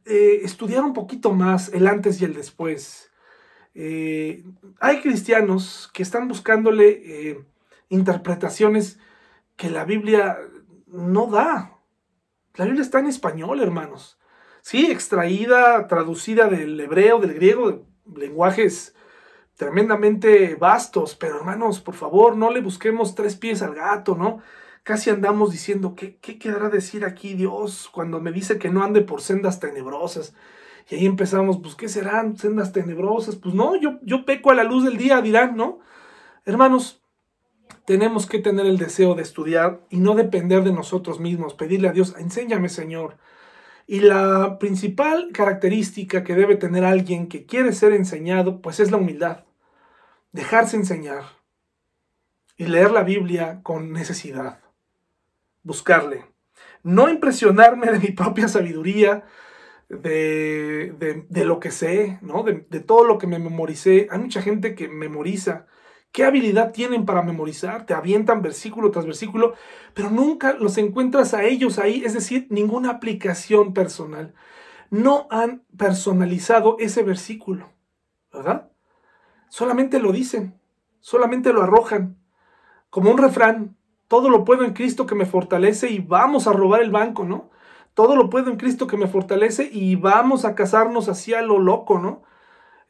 [0.07, 3.11] eh, estudiar un poquito más el antes y el después.
[3.75, 4.45] Eh,
[4.81, 7.45] hay cristianos que están buscándole eh,
[7.89, 8.99] interpretaciones
[9.57, 10.39] que la Biblia
[10.87, 11.79] no da.
[12.55, 14.19] La Biblia está en español, hermanos.
[14.63, 17.87] Sí, extraída, traducida del hebreo, del griego,
[18.17, 18.95] lenguajes
[19.57, 24.43] tremendamente vastos, pero hermanos, por favor, no le busquemos tres pies al gato, ¿no?
[24.85, 29.01] Casi andamos diciendo, ¿qué, ¿qué querrá decir aquí Dios cuando me dice que no ande
[29.01, 30.35] por sendas tenebrosas?
[30.89, 33.37] Y ahí empezamos, pues, ¿qué serán sendas tenebrosas?
[33.37, 35.81] Pues no, yo, yo peco a la luz del día, dirán, ¿no?
[36.45, 37.03] Hermanos,
[37.87, 41.93] tenemos que tener el deseo de estudiar y no depender de nosotros mismos, pedirle a
[41.93, 43.17] Dios, enséñame Señor.
[43.87, 48.99] Y la principal característica que debe tener alguien que quiere ser enseñado, pues es la
[48.99, 49.45] humildad,
[50.33, 51.25] dejarse enseñar
[52.57, 54.64] y leer la Biblia con necesidad
[55.65, 56.27] buscarle.
[56.85, 59.25] No impresionarme de mi propia sabiduría,
[59.89, 62.43] de, lo que sé, ¿no?
[62.43, 64.09] De, todo lo que me memoricé.
[64.11, 65.67] Hay mucha gente que memoriza.
[66.13, 67.87] ¿Qué habilidad tienen para memorizar?
[67.87, 69.55] Te avientan versículo tras versículo,
[69.95, 74.33] pero nunca los encuentras a ellos ahí, es decir, ninguna aplicación personal.
[74.91, 77.73] No han personalizado ese versículo,
[78.33, 78.71] ¿verdad?
[79.49, 80.61] Solamente lo dicen,
[81.01, 82.17] solamente lo arrojan,
[82.91, 83.77] como un refrán,
[84.15, 87.51] todo lo puedo en Cristo que me fortalece y vamos a robar el banco, ¿no?
[87.95, 91.59] Todo lo puedo en Cristo que me fortalece y vamos a casarnos así a lo
[91.59, 92.23] loco, ¿no?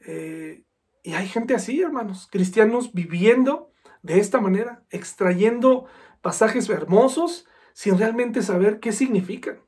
[0.00, 0.64] Eh,
[1.02, 3.70] y hay gente así, hermanos, cristianos viviendo
[4.02, 5.86] de esta manera, extrayendo
[6.20, 9.62] pasajes hermosos sin realmente saber qué significan.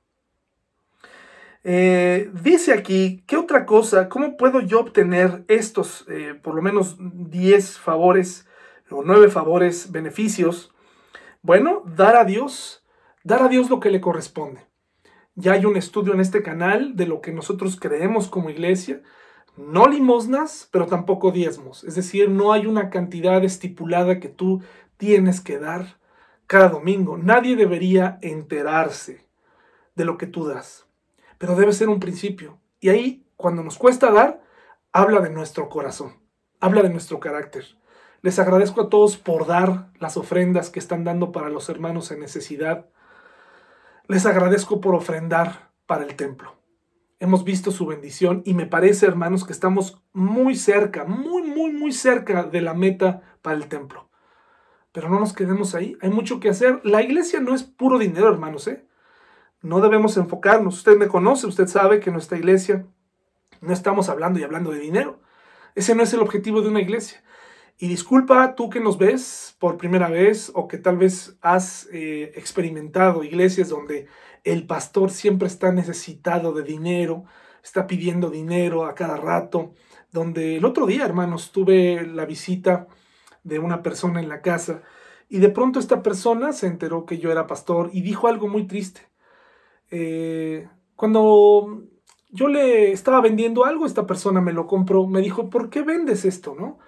[1.65, 4.11] Eh, dice aquí, ¿qué otra cosa?
[4.11, 8.47] ¿Cómo puedo yo obtener estos, eh, por lo menos 10 favores
[8.91, 10.76] o 9 favores, beneficios?
[11.47, 12.83] Bueno, dar a Dios,
[13.23, 14.67] dar a Dios lo que le corresponde.
[15.37, 19.01] Ya hay un estudio en este canal de lo que nosotros creemos como iglesia.
[19.57, 21.85] No limosnas, pero tampoco diezmos.
[21.85, 24.61] Es decir, no hay una cantidad estipulada que tú
[24.97, 26.01] tienes que dar
[26.49, 27.17] cada domingo.
[27.17, 29.25] Nadie debería enterarse
[29.95, 30.89] de lo que tú das.
[31.39, 32.59] Pero debe ser un principio.
[32.81, 34.43] Y ahí, cuando nos cuesta dar,
[34.91, 36.17] habla de nuestro corazón,
[36.59, 37.67] habla de nuestro carácter.
[38.27, 42.18] Les agradezco a todos por dar las ofrendas que están dando para los hermanos en
[42.18, 42.87] necesidad.
[44.09, 46.57] Les agradezco por ofrendar para el templo.
[47.20, 51.93] Hemos visto su bendición y me parece, hermanos, que estamos muy cerca, muy, muy, muy
[51.93, 54.09] cerca de la meta para el templo.
[54.91, 56.81] Pero no nos quedemos ahí, hay mucho que hacer.
[56.83, 58.85] La iglesia no es puro dinero, hermanos, ¿eh?
[59.62, 60.79] No debemos enfocarnos.
[60.79, 62.87] Usted me conoce, usted sabe que nuestra iglesia
[63.61, 65.20] no estamos hablando y hablando de dinero.
[65.77, 67.22] Ese no es el objetivo de una iglesia.
[67.79, 72.33] Y disculpa tú que nos ves por primera vez o que tal vez has eh,
[72.35, 74.07] experimentado iglesias donde
[74.45, 77.24] el pastor siempre está necesitado de dinero,
[77.62, 79.74] está pidiendo dinero a cada rato,
[80.11, 82.87] donde el otro día, hermanos, tuve la visita
[83.45, 84.83] de una persona en la casa
[85.29, 88.66] y de pronto esta persona se enteró que yo era pastor y dijo algo muy
[88.66, 89.03] triste.
[89.91, 91.83] Eh, cuando
[92.31, 96.24] yo le estaba vendiendo algo, esta persona me lo compró, me dijo, ¿por qué vendes
[96.24, 96.55] esto?
[96.59, 96.79] ¿No?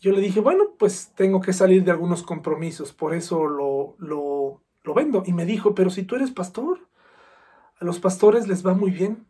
[0.00, 4.62] Yo le dije, bueno, pues tengo que salir de algunos compromisos, por eso lo, lo,
[4.84, 5.22] lo vendo.
[5.26, 6.88] Y me dijo, pero si tú eres pastor,
[7.80, 9.26] a los pastores les va muy bien.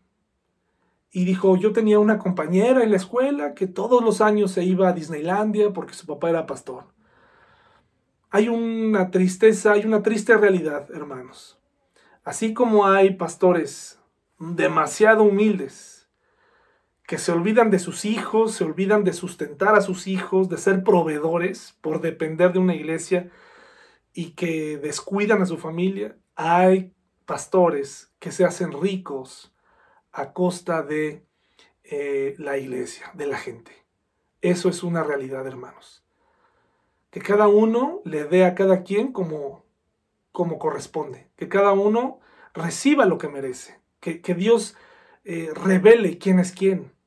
[1.11, 4.89] y dijo, yo tenía una compañera en la escuela que todos los años se iba
[4.89, 6.85] a Disneylandia porque su papá era pastor.
[8.31, 11.59] Hay una tristeza, hay una triste realidad, hermanos.
[12.25, 13.99] Así como hay pastores
[14.39, 15.98] demasiado humildes,
[17.09, 20.85] que se olvidan de sus hijos, se olvidan de sustentar a sus hijos, de ser
[20.85, 23.31] proveedores por depender de una iglesia
[24.13, 26.93] y que descuidan a su familia, hay
[27.25, 29.55] pastores que se hacen ricos
[30.13, 31.25] a costa de
[31.83, 33.73] eh, la iglesia, de la gente.
[34.43, 36.05] Eso es una realidad, hermanos.
[37.09, 39.65] Que cada uno le dé a cada quien como,
[40.31, 42.21] como corresponde, que cada uno
[42.53, 44.77] reciba lo que merece, que, Dios
[45.25, 46.98] eh, revele quién es quién,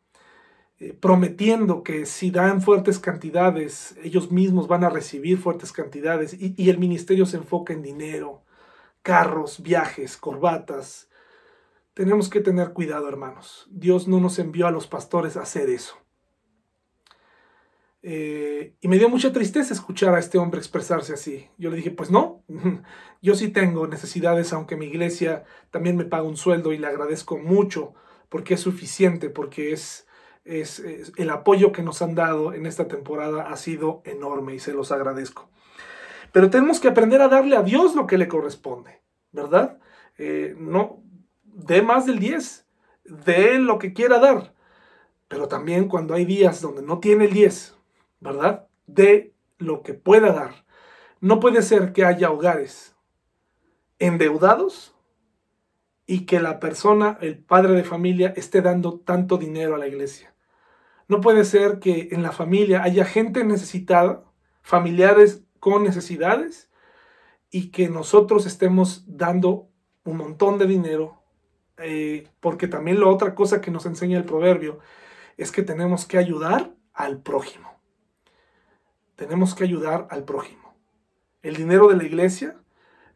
[1.00, 6.70] prometiendo que si dan fuertes cantidades, ellos mismos van a recibir fuertes cantidades y, y
[6.70, 8.44] el ministerio se enfoca en dinero,
[9.02, 11.10] carros, viajes, corbatas,
[11.94, 13.68] tenemos que tener cuidado, hermanos.
[13.70, 15.98] Dios no nos envió a los pastores a hacer eso.
[18.04, 21.50] Eh, y me dio mucha tristeza escuchar a este hombre expresarse así.
[21.58, 22.44] Yo le dije, pues no,
[23.22, 27.38] yo sí tengo necesidades, aunque mi iglesia también me paga un sueldo y le agradezco
[27.38, 27.94] mucho
[28.30, 30.08] porque es suficiente, porque es,
[30.46, 30.82] es,
[31.18, 34.92] el apoyo que nos han dado en esta temporada ha sido enorme y se los
[34.92, 35.50] agradezco.
[36.32, 39.80] Pero tenemos que aprender a darle a Dios lo que le corresponde, ¿verdad?
[40.18, 41.04] Eh, no,
[41.44, 42.66] dé más del 10,
[43.04, 44.54] dé lo que quiera dar.
[45.28, 47.76] Pero también cuando hay días donde no tiene el 10,
[48.20, 48.68] ¿verdad?
[48.88, 50.66] Dé lo que pueda dar.
[51.20, 52.96] No puede ser que haya hogares
[54.00, 54.91] endeudados
[56.12, 60.36] y que la persona, el padre de familia, esté dando tanto dinero a la iglesia.
[61.08, 64.22] No puede ser que en la familia haya gente necesitada,
[64.62, 66.70] familiares con necesidades,
[67.50, 69.70] y que nosotros estemos dando
[70.04, 71.24] un montón de dinero
[71.78, 74.80] eh, porque también la otra cosa que nos enseña el proverbio
[75.38, 77.80] es que tenemos que ayudar al prójimo.
[79.16, 80.76] Tenemos que ayudar al prójimo.
[81.42, 82.58] El dinero de la iglesia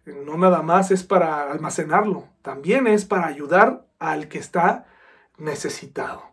[0.05, 4.85] no nada más es para almacenarlo, también es para ayudar al que está
[5.37, 6.23] necesitado.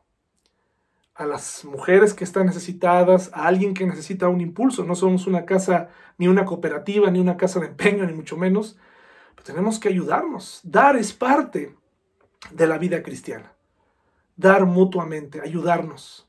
[1.14, 4.84] A las mujeres que están necesitadas, a alguien que necesita un impulso.
[4.84, 8.78] No somos una casa, ni una cooperativa, ni una casa de empeño, ni mucho menos.
[9.34, 10.60] Pero tenemos que ayudarnos.
[10.64, 11.76] Dar es parte
[12.50, 13.52] de la vida cristiana.
[14.36, 16.26] Dar mutuamente, ayudarnos,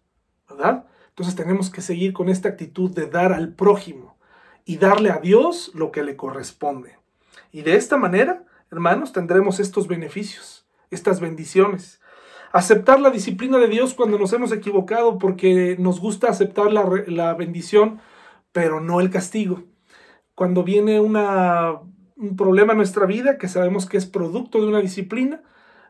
[0.50, 0.86] ¿verdad?
[1.10, 4.18] Entonces tenemos que seguir con esta actitud de dar al prójimo
[4.66, 6.98] y darle a Dios lo que le corresponde.
[7.52, 12.02] Y de esta manera, hermanos, tendremos estos beneficios, estas bendiciones.
[12.52, 17.34] Aceptar la disciplina de Dios cuando nos hemos equivocado porque nos gusta aceptar la, la
[17.34, 18.00] bendición,
[18.52, 19.64] pero no el castigo.
[20.36, 25.42] Cuando viene un problema en nuestra vida que sabemos que es producto de una disciplina,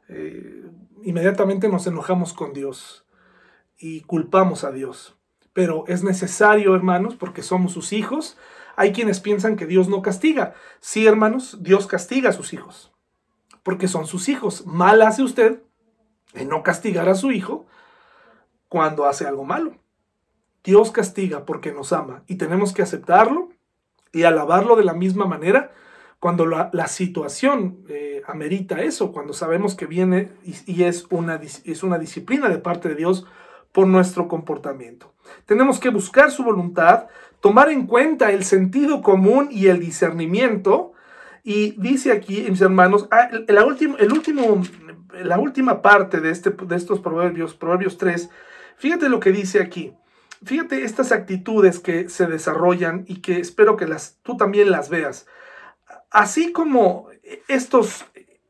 [0.10, 0.66] eh,
[1.04, 3.06] inmediatamente nos enojamos con Dios
[3.78, 5.18] y culpamos a Dios.
[5.54, 8.38] Pero es necesario, hermanos, porque somos sus hijos.
[8.76, 10.55] Hay quienes piensan que Dios no castiga.
[10.80, 12.93] Sí, hermanos, Dios castiga a sus hijos,
[13.61, 14.65] porque son sus hijos.
[14.65, 15.61] Mal hace usted
[16.34, 17.65] en no castigar a su hijo
[18.67, 19.76] cuando hace algo malo.
[20.63, 23.49] Dios castiga porque nos ama y tenemos que aceptarlo
[24.11, 25.71] y alabarlo de la misma manera
[26.19, 31.99] cuando la, situación eh, amerita eso, cuando sabemos que viene y, es, una, es una
[31.99, 33.26] disciplina de parte de Dios
[33.74, 35.13] por nuestro comportamiento.
[35.45, 37.07] Tenemos que buscar su voluntad,
[37.44, 40.94] tomar en cuenta el sentido común y el discernimiento.
[41.44, 44.64] Y dice aquí, mis hermanos, ah, la, última, el último,
[45.12, 48.30] la última parte de, este, de estos proverbios, Proverbios 3,
[48.78, 49.94] fíjate lo que dice aquí.
[50.46, 55.28] Fíjate estas actitudes que se desarrollan y que espero que las, tú también las veas.
[56.12, 57.10] Así como
[57.50, 58.06] estos,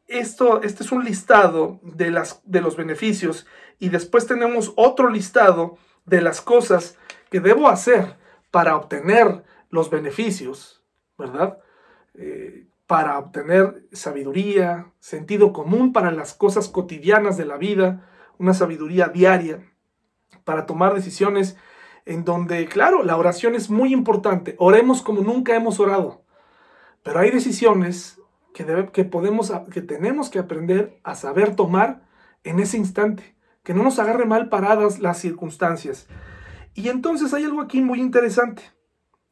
[0.05, 3.47] esto, este es un listado de, las, de los beneficios
[3.79, 6.95] y después tenemos otro listado de las cosas
[7.31, 8.21] que debo hacer
[8.53, 10.83] para obtener los beneficios,
[11.17, 11.57] ¿verdad?
[12.13, 19.07] Eh, para obtener sabiduría, sentido común para las cosas cotidianas de la vida, una sabiduría
[19.07, 19.73] diaria,
[20.43, 21.57] para tomar decisiones
[22.05, 24.53] en donde, claro, la oración es muy importante.
[24.59, 26.21] Oremos como nunca hemos orado.
[27.01, 28.21] Pero hay decisiones
[28.53, 32.03] que, que, podemos, que tenemos que aprender a saber tomar
[32.43, 36.07] en ese instante, que no nos agarre mal paradas las circunstancias.
[36.73, 38.63] Y entonces hay algo aquí muy interesante,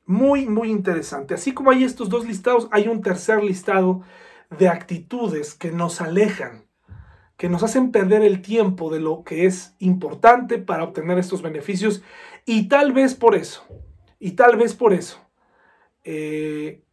[0.05, 1.33] muy, muy interesante.
[1.33, 4.01] Así como hay estos dos listados, hay un tercer listado
[4.57, 6.65] de actitudes que nos alejan,
[7.37, 12.03] que nos hacen perder el tiempo de lo que es importante para obtener estos beneficios.
[12.45, 13.63] Y tal vez por eso,
[14.19, 15.19] y tal vez por eso,
[16.03, 16.83] eh,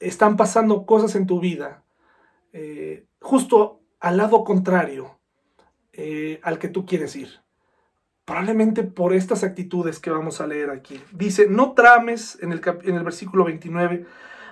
[0.00, 1.84] están pasando cosas en tu vida,
[2.52, 5.18] eh, justo al lado contrario,
[5.92, 7.43] eh, al que tú quieres ir.
[8.24, 11.02] Probablemente por estas actitudes que vamos a leer aquí.
[11.12, 14.06] Dice, no trames en el, en el versículo 29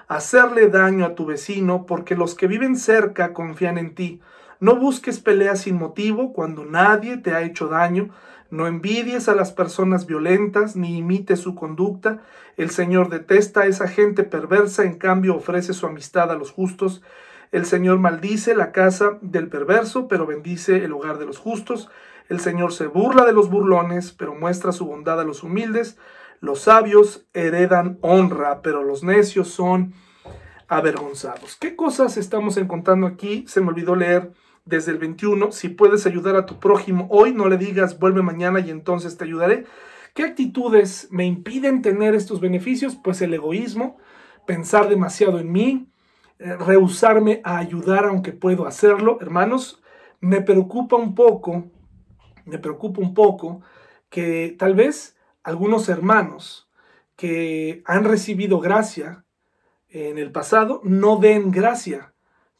[0.08, 4.20] hacerle daño a tu vecino, porque los que viven cerca confían en ti.
[4.60, 8.10] No busques peleas sin motivo cuando nadie te ha hecho daño.
[8.50, 12.20] No envidies a las personas violentas ni imites su conducta.
[12.58, 17.02] El Señor detesta a esa gente perversa, en cambio ofrece su amistad a los justos.
[17.50, 21.90] El Señor maldice la casa del perverso, pero bendice el hogar de los justos.
[22.28, 25.98] El Señor se burla de los burlones, pero muestra su bondad a los humildes.
[26.40, 29.94] Los sabios heredan honra, pero los necios son
[30.68, 31.56] avergonzados.
[31.56, 33.44] ¿Qué cosas estamos encontrando aquí?
[33.46, 34.32] Se me olvidó leer
[34.64, 35.52] desde el 21.
[35.52, 39.24] Si puedes ayudar a tu prójimo hoy, no le digas vuelve mañana y entonces te
[39.24, 39.66] ayudaré.
[40.14, 42.96] ¿Qué actitudes me impiden tener estos beneficios?
[42.96, 43.96] Pues el egoísmo,
[44.46, 45.88] pensar demasiado en mí,
[46.38, 49.18] eh, rehusarme a ayudar aunque puedo hacerlo.
[49.20, 49.82] Hermanos,
[50.20, 51.64] me preocupa un poco,
[52.44, 53.62] me preocupa un poco
[54.08, 56.68] que tal vez algunos hermanos
[57.16, 59.24] que han recibido gracia
[59.88, 62.14] en el pasado no den gracia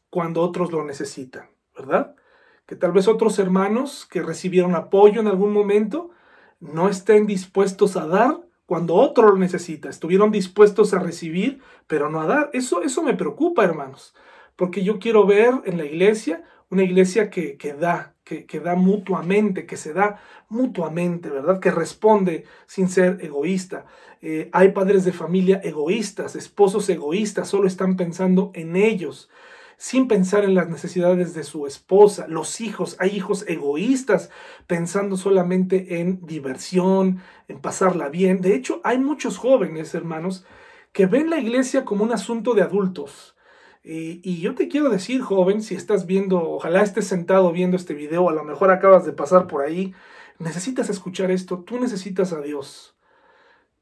[0.09, 2.15] cuando otros lo necesitan, ¿verdad?
[2.65, 6.11] Que tal vez otros hermanos que recibieron apoyo en algún momento
[6.59, 9.89] no estén dispuestos a dar cuando otro lo necesita.
[9.89, 12.49] Estuvieron dispuestos a recibir, pero no a dar.
[12.53, 14.15] Eso, eso me preocupa, hermanos,
[14.55, 19.65] porque yo quiero ver en la iglesia una iglesia que, que da, que, da mutuamente,
[19.65, 21.59] que se da mutuamente, ¿verdad?
[21.59, 23.85] Que responde sin ser egoísta.
[24.21, 29.29] Eh, hay padres de familia egoístas, esposos egoístas, solo están pensando en ellos,
[29.77, 32.25] sin pensar en las necesidades de su esposa.
[32.29, 34.29] Los hijos, hay hijos egoístas,
[34.67, 38.39] pensando solamente en diversión, en pasarla bien.
[38.39, 40.45] De hecho, hay muchos jóvenes, hermanos,
[40.93, 43.32] que ven la iglesia como un asunto de adultos
[43.83, 48.29] y, yo te quiero decir, joven, si estás viendo, ojalá estés sentado viendo este video,
[48.29, 49.93] a lo mejor acabas de pasar por ahí,
[50.39, 52.95] necesitas escuchar esto, tú necesitas a Dios.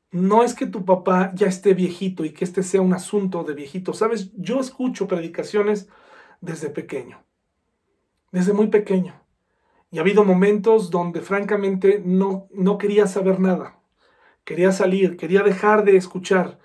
[0.09, 3.53] No es que tu papá ya esté viejito y que este sea un asunto de
[3.53, 3.93] viejito.
[3.93, 5.87] Sabes, yo escucho predicaciones
[6.41, 7.23] desde pequeño,
[8.31, 9.21] desde muy pequeño.
[9.91, 13.79] Y ha habido momentos donde francamente no, no quería saber nada.
[14.43, 16.59] Quería salir, quería dejar de escuchar.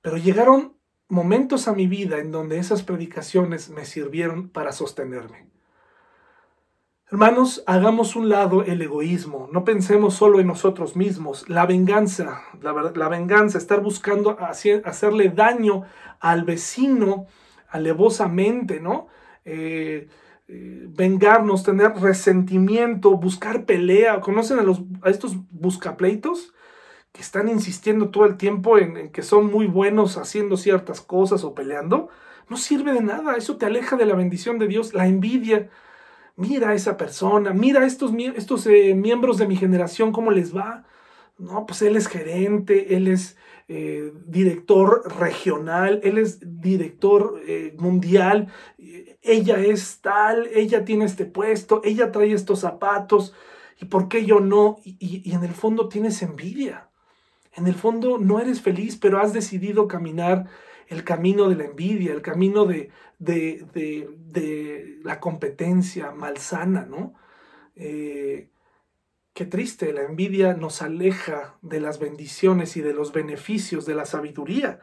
[0.00, 0.76] Pero llegaron
[1.12, 5.46] momentos a mi vida en donde esas predicaciones me sirvieron para sostenerme.
[7.10, 13.08] Hermanos, hagamos un lado el egoísmo, no pensemos solo en nosotros mismos, la venganza, la,
[13.10, 15.82] venganza, estar buscando hacerle daño
[16.18, 17.26] al vecino
[17.68, 19.08] alevosamente, ¿no?
[19.44, 20.08] Eh,
[20.48, 24.18] eh, vengarnos, tener resentimiento, buscar pelea.
[24.22, 26.54] ¿Conocen a, los, a estos buscapleitos?
[27.12, 31.54] Que están insistiendo todo el tiempo en, que son muy buenos haciendo ciertas cosas o
[31.54, 32.08] peleando,
[32.48, 33.36] no sirve de nada.
[33.36, 35.70] Eso te aleja de la bendición de Dios, la envidia.
[36.36, 40.56] Mira a esa persona, mira a estos, estos eh, miembros de mi generación, cómo les
[40.56, 40.84] va.
[41.38, 43.36] No, pues él es gerente, él es
[43.68, 48.48] eh, director regional, él es director eh, mundial,
[49.22, 53.34] ella es tal, ella tiene este puesto, ella trae estos zapatos,
[53.80, 54.78] ¿y por qué yo no?
[54.84, 56.91] y en el fondo tienes envidia.
[57.54, 60.46] En el fondo no eres feliz, pero has decidido caminar
[60.88, 67.14] el camino de la envidia, el camino de, de, la competencia malsana, ¿no?
[67.74, 68.50] Eh,
[69.32, 74.04] qué triste, la envidia nos aleja de las bendiciones y de los beneficios de la
[74.04, 74.80] sabiduría.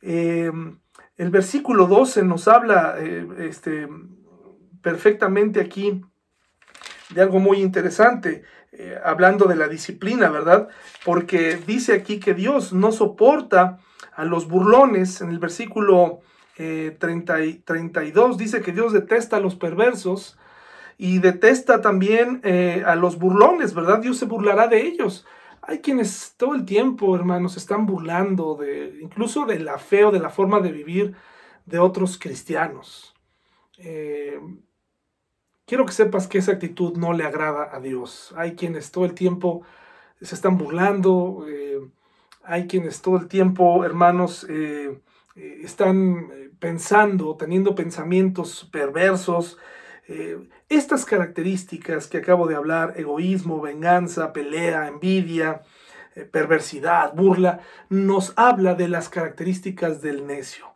[0.00, 0.80] Em,
[1.16, 3.88] el versículo 12 nos habla eh, este,
[4.82, 6.02] perfectamente aquí
[7.10, 8.42] de algo muy interesante.
[8.76, 10.68] Eh, hablando de la disciplina, ¿verdad?
[11.04, 13.78] Porque dice aquí que Dios no soporta
[14.16, 15.20] a los burlones.
[15.20, 16.22] En el versículo
[16.56, 20.36] 30 eh, y 32 dice que Dios detesta a los perversos
[20.98, 24.00] y detesta también eh, a los burlones, ¿verdad?
[24.00, 25.24] Dios se burlará de ellos.
[25.62, 30.18] Hay quienes todo el tiempo, hermanos, están burlando de incluso de la fe o de
[30.18, 31.14] la forma de vivir
[31.64, 33.14] de otros cristianos.
[35.66, 38.34] Quiero que sepas que esa actitud no le agrada a Dios.
[38.36, 39.62] Hay quienes todo el tiempo
[40.20, 41.80] se están burlando, eh,
[42.42, 45.00] hay quienes todo el tiempo, hermanos, eh,
[45.36, 49.58] eh, están pensando, teniendo pensamientos perversos.
[50.68, 55.62] estas características que acabo de hablar, egoísmo, venganza, pelea, envidia,
[56.30, 60.73] perversidad, burla, nos habla de las características del necio.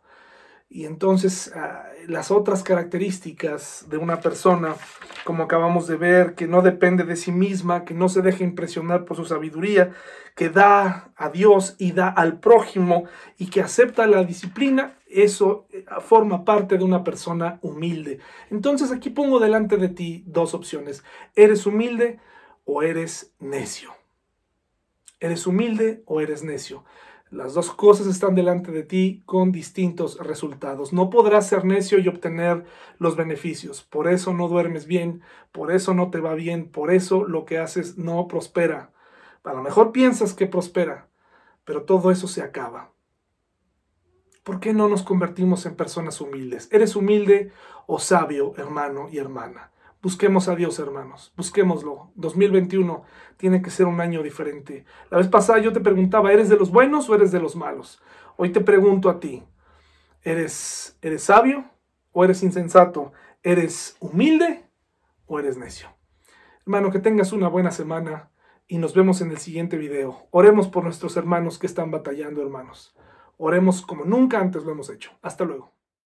[0.71, 4.75] Y entonces ah, las otras características de una persona,
[5.23, 9.03] como acabamos de ver, que no depende de sí misma, que no se deja impresionar
[9.03, 9.93] por su sabiduría,
[10.35, 13.05] que da a Dios y da al prójimo
[13.39, 18.19] y que acepta la disciplina, Eso eh, forma parte de una persona humilde.
[18.51, 21.03] Entonces aquí pongo delante de ti dos opciones.
[21.35, 22.19] ¿Eres humilde
[22.63, 23.91] o eres necio?
[25.19, 26.85] ¿Eres humilde o eres necio?
[27.31, 30.93] Las dos cosas están delante de ti con distintos resultados.
[30.93, 32.65] No podrás ser necio y obtener
[32.97, 33.83] los beneficios.
[33.83, 35.21] Por eso no duermes bien,
[35.51, 38.91] por eso no te va bien, por eso lo que haces no prospera.
[39.43, 41.07] A lo mejor piensas que prospera,
[41.65, 42.91] pero todo eso se acaba.
[44.43, 46.67] ¿Por qué no nos convertimos en personas humildes?
[46.71, 47.51] ¿Eres humilde
[47.85, 49.71] o sabio, hermano y hermana?
[50.01, 51.33] Busquemos a Dios, hermanos.
[51.35, 52.11] Busquémoslo.
[52.15, 53.03] 2021
[53.35, 54.85] tiene que ser un año diferente.
[55.11, 58.01] La vez pasada yo te preguntaba, ¿eres de los buenos o eres de los malos?
[58.37, 59.43] Hoy te pregunto a ti,
[60.23, 61.65] ¿eres, eres sabio
[62.13, 63.11] o eres insensato?
[63.43, 64.69] ¿Eres humilde
[65.25, 65.89] o eres necio?
[66.61, 68.29] Hermano, que tengas una buena semana
[68.67, 70.27] y nos vemos en el siguiente video.
[70.31, 72.95] Oremos por nuestros hermanos que están batallando, hermanos.
[73.35, 75.11] Oremos como nunca antes lo hemos hecho.
[75.21, 75.73] Hasta luego.